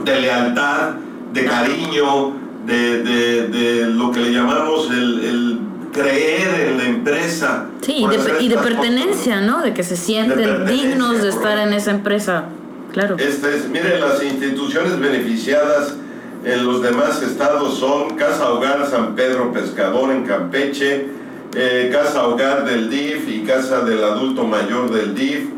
[0.04, 0.92] de lealtad,
[1.34, 2.34] de cariño,
[2.66, 5.60] de lo que le llamamos el, el
[5.92, 7.66] creer en la empresa.
[7.82, 9.62] Sí, y de, y pertenencia, ¿no?
[9.62, 12.46] De que se sienten dignos de estar en esa empresa.
[12.94, 13.18] Claro.
[13.20, 15.94] Este es, miren, las instituciones beneficiadas
[16.44, 21.08] en los demás estados son Casa Hogar San Pedro Pescador en Campeche,
[21.56, 25.50] eh, Casa Hogar del DIF y Casa del Adulto Mayor del DIF,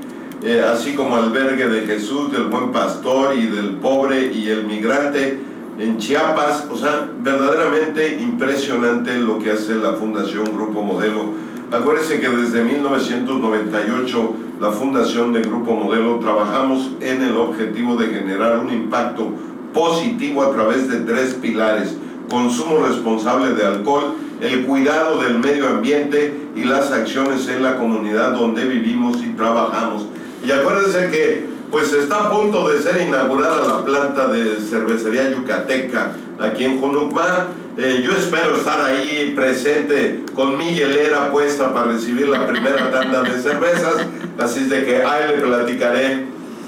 [0.43, 5.39] eh, así como albergue de Jesús, del buen pastor y del pobre y el migrante
[5.79, 6.67] en Chiapas.
[6.71, 11.31] O sea, verdaderamente impresionante lo que hace la Fundación Grupo Modelo.
[11.71, 18.59] Acuérdense que desde 1998 la Fundación de Grupo Modelo trabajamos en el objetivo de generar
[18.59, 19.31] un impacto
[19.73, 21.95] positivo a través de tres pilares.
[22.29, 28.33] Consumo responsable de alcohol, el cuidado del medio ambiente y las acciones en la comunidad
[28.33, 30.05] donde vivimos y trabajamos.
[30.45, 36.11] Y acuérdense que pues está a punto de ser inaugurada la planta de cervecería yucateca
[36.37, 37.47] aquí en Junucmar.
[37.77, 43.23] Eh, yo espero estar ahí presente con mi hielera puesta para recibir la primera tanda
[43.23, 44.05] de cervezas,
[44.37, 46.25] así es de que ahí le platicaré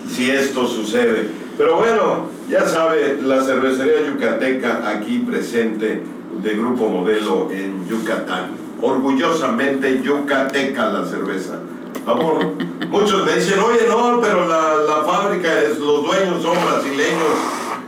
[0.09, 1.27] si esto sucede.
[1.57, 6.01] Pero bueno, ya sabe, la cervecería yucateca aquí presente
[6.41, 8.51] de Grupo Modelo en Yucatán.
[8.81, 11.59] Orgullosamente yucateca la cerveza.
[12.05, 12.53] Amor,
[12.89, 17.33] muchos me dicen, oye, no, pero la, la fábrica, es, los dueños son brasileños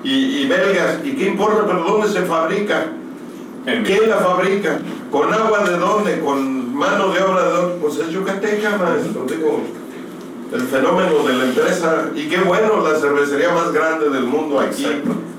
[0.04, 1.00] y, y belgas.
[1.04, 1.66] ¿Y qué importa?
[1.68, 2.86] ¿Pero dónde se fabrica?
[3.66, 4.80] En ¿Quién la fabrica?
[5.12, 6.20] ¿Con agua de dónde?
[6.22, 7.76] ¿Con mano de obra de dónde?
[7.82, 9.26] Pues es yucateca, maestro.
[9.28, 9.60] Digo,
[10.54, 12.10] el fenómeno de la empresa.
[12.16, 14.88] Y qué bueno, la cervecería más grande del mundo aquí,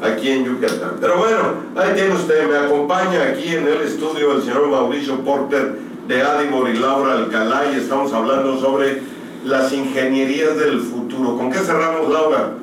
[0.02, 0.96] aquí en Yucatán.
[1.00, 5.86] Pero bueno, ahí tiene usted, me acompaña aquí en el estudio el señor Mauricio Porter
[6.07, 9.02] de Adibor y Laura Alcalá y estamos hablando sobre
[9.44, 11.36] las ingenierías del futuro.
[11.36, 12.54] ¿Con qué cerramos, Laura?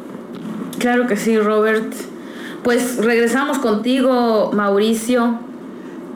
[0.79, 1.93] Claro que sí, Robert.
[2.63, 5.39] Pues regresamos contigo, Mauricio.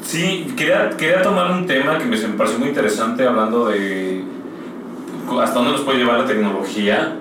[0.02, 4.24] Sí, quería, quería tomar un tema que me, pareció muy interesante hablando de
[5.42, 7.16] hasta dónde nos puede llevar la tecnología.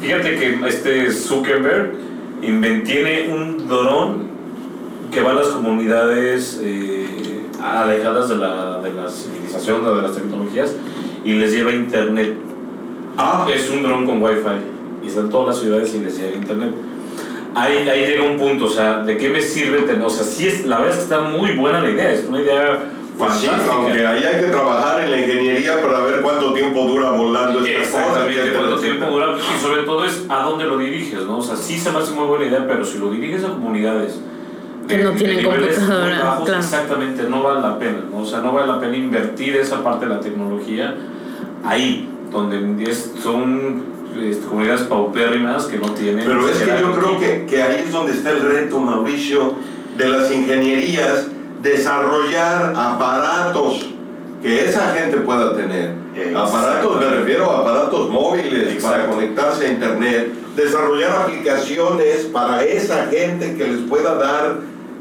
[0.00, 1.94] Fíjate que este Zuckerberg
[2.84, 4.26] tiene un dron
[5.10, 7.25] que va a las comunidades eh,
[7.82, 10.74] alejadas de la, de la civilización o de las tecnologías
[11.24, 12.34] y les lleva internet.
[13.18, 14.40] Ah, Es un dron con wifi
[15.02, 16.72] y está en todas las ciudades y les llega internet.
[17.54, 20.02] Ahí, ahí llega un punto, o sea, ¿de qué me sirve tener?
[20.02, 22.42] O sea, sí es, la verdad es que está muy buena la idea, es una
[22.42, 22.78] idea
[23.16, 23.74] Pues sí, fantástica.
[23.76, 27.78] aunque ahí hay que trabajar en la ingeniería para ver cuánto tiempo dura volando esta
[27.90, 27.98] cosa.
[28.26, 31.38] Exactamente, cuánto tiempo dura y sobre todo es a dónde lo diriges, ¿no?
[31.38, 34.20] O sea, sí se me hace muy buena idea, pero si lo diriges a comunidades
[34.88, 36.60] Que no tienen computadora, bajos, claro.
[36.62, 38.18] exactamente, no vale la pena, ¿no?
[38.18, 40.94] O sea, no vale la pena invertir esa parte de la tecnología
[41.64, 43.82] ahí, donde es- son
[44.20, 46.24] este, comunidades paupérrimas que no tienen...
[46.26, 49.54] Pero es que yo creo que, que ahí es donde está el reto, Mauricio,
[49.98, 51.26] de las ingenierías,
[51.62, 53.86] desarrollar aparatos
[54.42, 55.94] que esa gente pueda tener.
[56.34, 63.54] Aparatos, me refiero a aparatos móviles para conectarse a internet, desarrollar aplicaciones para esa gente
[63.56, 64.56] que les pueda dar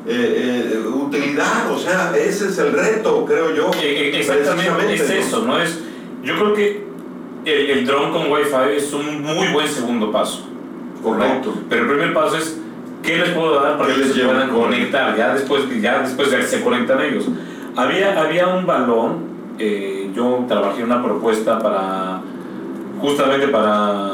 [0.07, 1.71] eh, eh, utilidad.
[1.71, 3.71] O sea, ese es el reto, creo yo.
[3.81, 5.59] Exactamente, es eso, ¿no?
[5.59, 5.79] Es,
[6.23, 6.85] yo creo que
[7.45, 10.47] el, el dron con Wi-Fi es un muy buen segundo paso.
[11.03, 11.53] Correcto.
[11.55, 11.61] ¿no?
[11.69, 12.59] Pero el primer paso es,
[13.03, 15.15] ¿qué les puedo dar para ¿Qué que les se puedan conectar?
[15.17, 17.25] Ya después, ya después se conectan ellos.
[17.75, 19.25] Había, había un balón,
[19.59, 22.21] eh, yo trabajé una propuesta para,
[22.99, 24.13] justamente para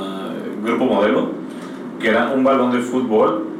[0.63, 1.31] Grupo Modelo,
[1.99, 3.50] que era un balón de fútbol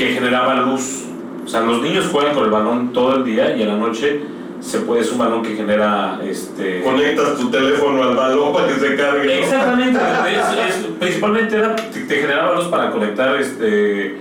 [0.00, 1.04] que generaba luz.
[1.44, 4.20] O sea, los niños juegan con el balón todo el día y en la noche
[4.60, 8.74] se puede, es un balón que genera este Conectas tu teléfono al balón para que
[8.74, 9.40] se cargue.
[9.40, 9.98] Exactamente,
[10.68, 14.16] es- es- principalmente era, te, te generaba luz para conectar este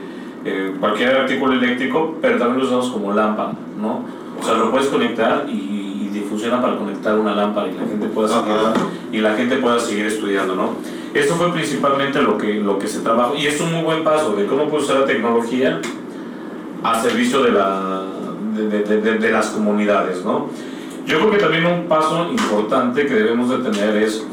[0.46, 4.04] eh, cualquier artículo eléctrico, pero también lo usamos como lámpara, ¿no?
[4.40, 8.08] O sea, lo puedes conectar y, y funciona para conectar una lámpara y la gente
[8.08, 8.56] pueda seguir,
[9.14, 10.70] y la gente pueda seguir estudiando, ¿no?
[11.14, 14.36] Eso fue principalmente lo que, lo que se trabajó y es un muy buen paso
[14.36, 15.82] de cómo puedes usar la tecnología
[16.84, 18.04] a servicio de, la,
[18.56, 20.48] de, de- de- las comunidades, ¿no?
[21.08, 24.24] Yo creo que también un paso importante que debemos de tener es,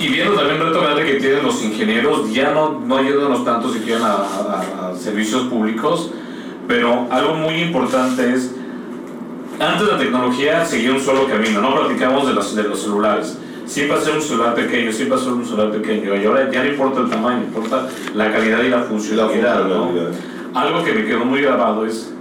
[0.00, 3.72] y, viendo también el reto grande que tienen los ingenieros, ya no, no yéndonos tanto
[3.72, 6.10] si quieren a, a- a servicios públicos,
[6.66, 8.52] pero algo muy importante es,
[9.60, 13.38] antes la tecnología seguía un solo camino, no platicamos de los, de los celulares.
[13.66, 16.24] Siempre va a ser un celular pequeño, siempre va a ser un celular pequeño, y
[16.26, 19.90] ahora ya no importa el tamaño, importa la calidad y la funcionalidad, ¿no?
[20.54, 22.12] Algo que me quedó muy grabado es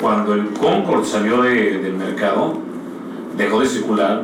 [0.00, 2.54] cuando el Concord salió de- del mercado,
[3.36, 4.22] dejó de circular,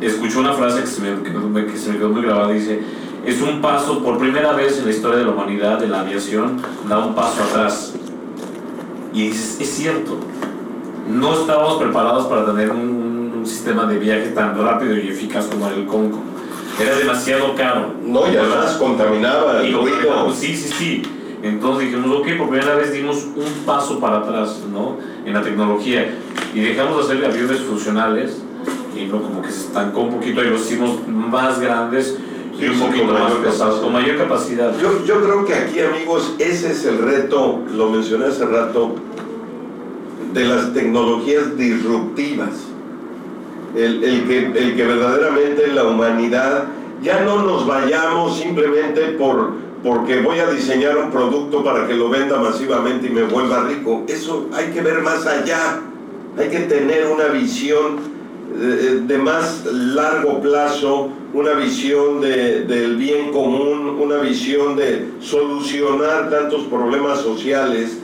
[0.00, 2.80] escuché una frase que se, me, que me- que se me quedó muy grabada, dice,
[3.26, 6.58] es un paso, por primera vez en la historia de la humanidad, de la aviación,
[6.88, 7.94] da un paso atrás.
[9.14, 10.18] Y es, es cierto,
[11.08, 13.03] no estábamos preparados para tener un,
[13.44, 16.22] un sistema de viaje tan rápido y eficaz como el Concord.
[16.80, 17.92] Era demasiado caro.
[18.02, 20.32] No, y además contaminaba Y el lo ruido.
[20.32, 21.02] sí, sí, sí.
[21.42, 24.96] Entonces dijimos, ok, por primera vez dimos un paso para atrás, ¿no?
[25.26, 26.16] En la tecnología.
[26.54, 28.40] Y dejamos de hacer aviones funcionales
[28.96, 32.16] y no como que se estancó un poquito y los hicimos más grandes
[32.58, 34.72] y un poquito más pesados, con mayor capacidad.
[34.80, 38.94] Yo, yo creo que aquí, amigos, ese es el reto, lo mencioné hace rato,
[40.32, 42.73] de las tecnologías disruptivas.
[43.74, 46.64] El, el que, el que verdaderamente la humanidad
[47.02, 49.50] ya no nos vayamos simplemente por,
[49.82, 54.04] porque voy a diseñar un producto para que lo venda masivamente y me vuelva rico.
[54.06, 55.80] Eso hay que ver más allá.
[56.38, 58.14] Hay que tener una visión
[58.56, 66.30] eh, de más largo plazo, una visión de- del bien común, una visión de solucionar
[66.30, 67.98] tantos problemas sociales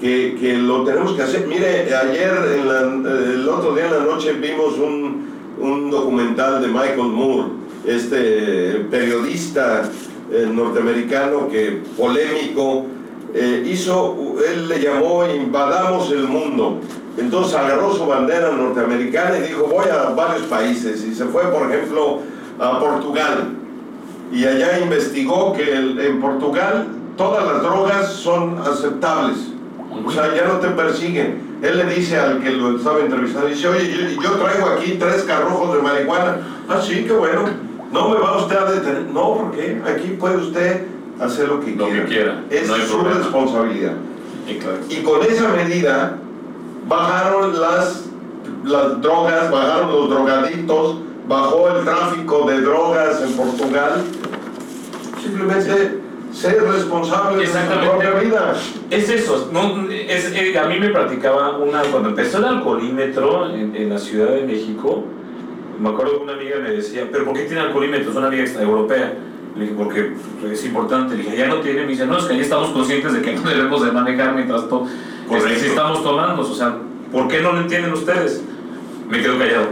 [0.00, 1.46] que, que lo tenemos que hacer.
[1.46, 5.28] Mire, ayer, en la- el otro día en la noche vimos un,
[5.60, 7.48] un documental de Michael Moore,
[7.86, 9.90] este periodista
[10.30, 12.84] eh, norteamericano que polémico,
[13.34, 16.78] eh, hizo, él le llamó Invadamos el Mundo.
[17.16, 21.68] Entonces agarró su bandera norteamericana y dijo voy a varios países y se fue por
[21.72, 22.20] ejemplo
[22.60, 23.54] a Portugal
[24.32, 26.86] y allá investigó que el- en Portugal
[27.16, 29.48] todas las drogas son aceptables.
[30.06, 31.58] O sea, ya no te persiguen.
[31.62, 35.22] Él le dice al que lo estaba entrevistando, dice, oye, yo, yo traigo aquí tres
[35.24, 36.36] carrojos de marihuana.
[36.68, 37.44] Ah, sí, qué bueno.
[37.92, 39.02] No me va usted a detener.
[39.12, 39.80] No, ¿por qué?
[39.86, 40.86] Aquí puede usted
[41.20, 42.42] hacer lo que Lo que quiera.
[42.48, 43.18] quiera, Es no su problema.
[43.20, 43.92] responsabilidad.
[44.46, 44.86] Exacto.
[44.88, 46.16] Y con esa medida
[46.86, 48.04] bajaron las,
[48.64, 54.02] las drogas, bajaron los drogadictos, bajó el tráfico de drogas en Portugal.
[55.22, 56.00] Simplemente
[56.38, 57.88] ser responsable de Exactamente.
[57.90, 58.56] propia vida.
[58.90, 63.74] Es eso, no, es, eh, a mí me platicaba una, cuando empezó el alcoholímetro en,
[63.74, 65.04] en la Ciudad de México,
[65.80, 68.10] me acuerdo que una amiga me decía, pero ¿por qué tiene alcoholímetro?
[68.10, 69.14] Es una amiga europea.
[69.56, 70.12] Le dije, porque
[70.52, 71.16] es importante.
[71.16, 71.82] Le dije, ya no tiene.
[71.82, 74.68] Me dice, no, es que ahí estamos conscientes de que no debemos de manejar mientras
[74.68, 74.86] to
[75.28, 75.60] Correcto.
[75.60, 76.42] si estamos tomando.
[76.42, 76.76] O sea,
[77.10, 78.42] ¿por qué no lo entienden ustedes?
[79.08, 79.66] Me quedo callado.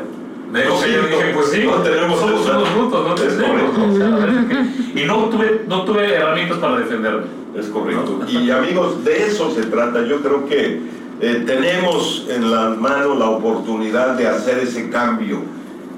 [0.53, 3.03] Me quedo Pues sí, callado y dije, pues sí, no tenemos somos esa- unos brutos,
[3.03, 3.09] no.
[3.09, 3.93] ¿no?
[3.93, 7.23] O sea, que- y no tuve, no tuve herramientas para defenderme.
[7.57, 8.21] Es correcto.
[8.29, 10.05] Y amigos, de eso se trata.
[10.07, 10.81] Yo creo que
[11.21, 15.39] eh, tenemos en las manos la oportunidad de hacer ese cambio.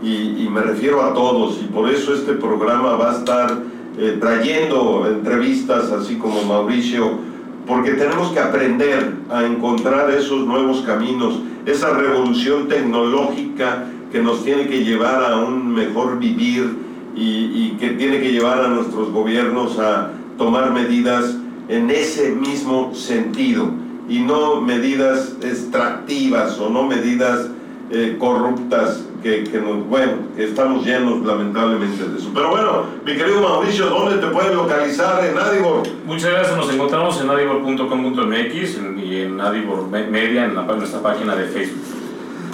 [0.03, 1.59] Y, y me refiero a todos.
[1.61, 3.59] Y por eso este programa va a estar
[3.99, 7.18] eh, trayendo entrevistas así como Mauricio,
[7.66, 14.66] porque tenemos que aprender a encontrar esos nuevos caminos, esa revolución tecnológica que nos tiene
[14.68, 20.11] que llevar a un mejor vivir y, que tiene que llevar a nuestros gobiernos a
[20.36, 21.36] tomar medidas
[21.68, 23.70] en ese mismo sentido
[24.09, 27.48] y no medidas extractivas o no medidas
[27.90, 32.30] eh, corruptas que, que nos, bueno, estamos llenos lamentablemente de eso.
[32.32, 35.82] Pero bueno, mi querido Mauricio, ¿dónde te pueden localizar en Adibor?
[36.06, 41.02] Muchas gracias, nos encontramos en adibor.com.mx y en Adibor Me- Media, en, la, en nuestra
[41.02, 41.82] página de Facebook.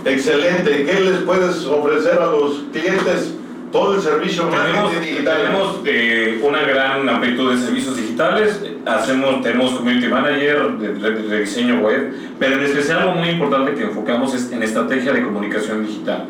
[0.05, 0.85] Excelente.
[0.85, 3.35] ¿Qué les puedes ofrecer a los clientes?
[3.73, 5.37] Todo el servicio Tenemos, digital.
[5.37, 11.41] tenemos eh, una gran amplitud de servicios digitales, hacemos, tenemos community manager de, de- de
[11.41, 15.85] diseño web, pero en especial algo muy importante que enfocamos es en estrategia de comunicación
[15.85, 16.27] digital.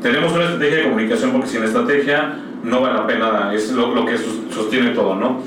[0.00, 4.06] Tenemos una estrategia de comunicación porque sin estrategia no vale la pena, es lo, lo
[4.06, 4.16] que
[4.54, 5.42] sostiene todo, ¿no?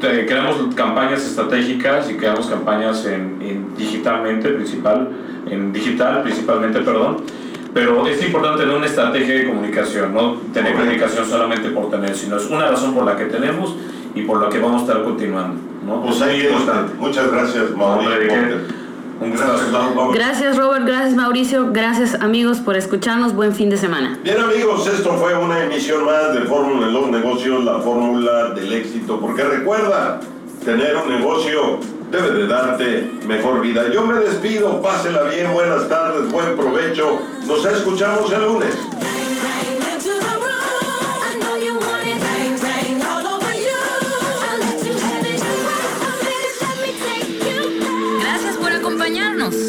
[0.00, 5.08] Te- creamos campañas estratégicas y creamos campañas en, en digitalmente principal,
[5.50, 7.18] en digital principalmente, perdón.
[7.72, 12.36] Pero es importante tener una estrategia de comunicación, no tener comunicación solamente por tener, sino
[12.36, 13.76] es una razón por la que tenemos
[14.14, 16.02] y por la que vamos a estar continuando, ¿no?
[16.02, 16.92] Pues Es ahí importante.
[16.98, 18.10] Muchas gracias, Mauricio.
[19.20, 23.34] ¿De Gracias, Robert, gracias Mauricio, gracias amigos por escucharnos.
[23.34, 24.18] Buen fin de semana.
[24.22, 28.72] Bien amigos, esto fue una emisión más de Fórmula en los negocios, la fórmula del
[28.72, 30.20] éxito, porque recuerda,
[30.64, 33.90] tener un negocio debe de darte mejor vida.
[33.92, 38.74] Yo me despido, pásela bien, buenas tardes, buen provecho, nos escuchamos el lunes.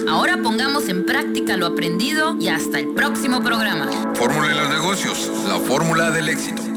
[0.08, 3.90] Ahora pongamos en práctica lo aprendido y hasta el próximo programa.
[4.14, 6.70] Fórmula en los negocios, la fórmula del éxito.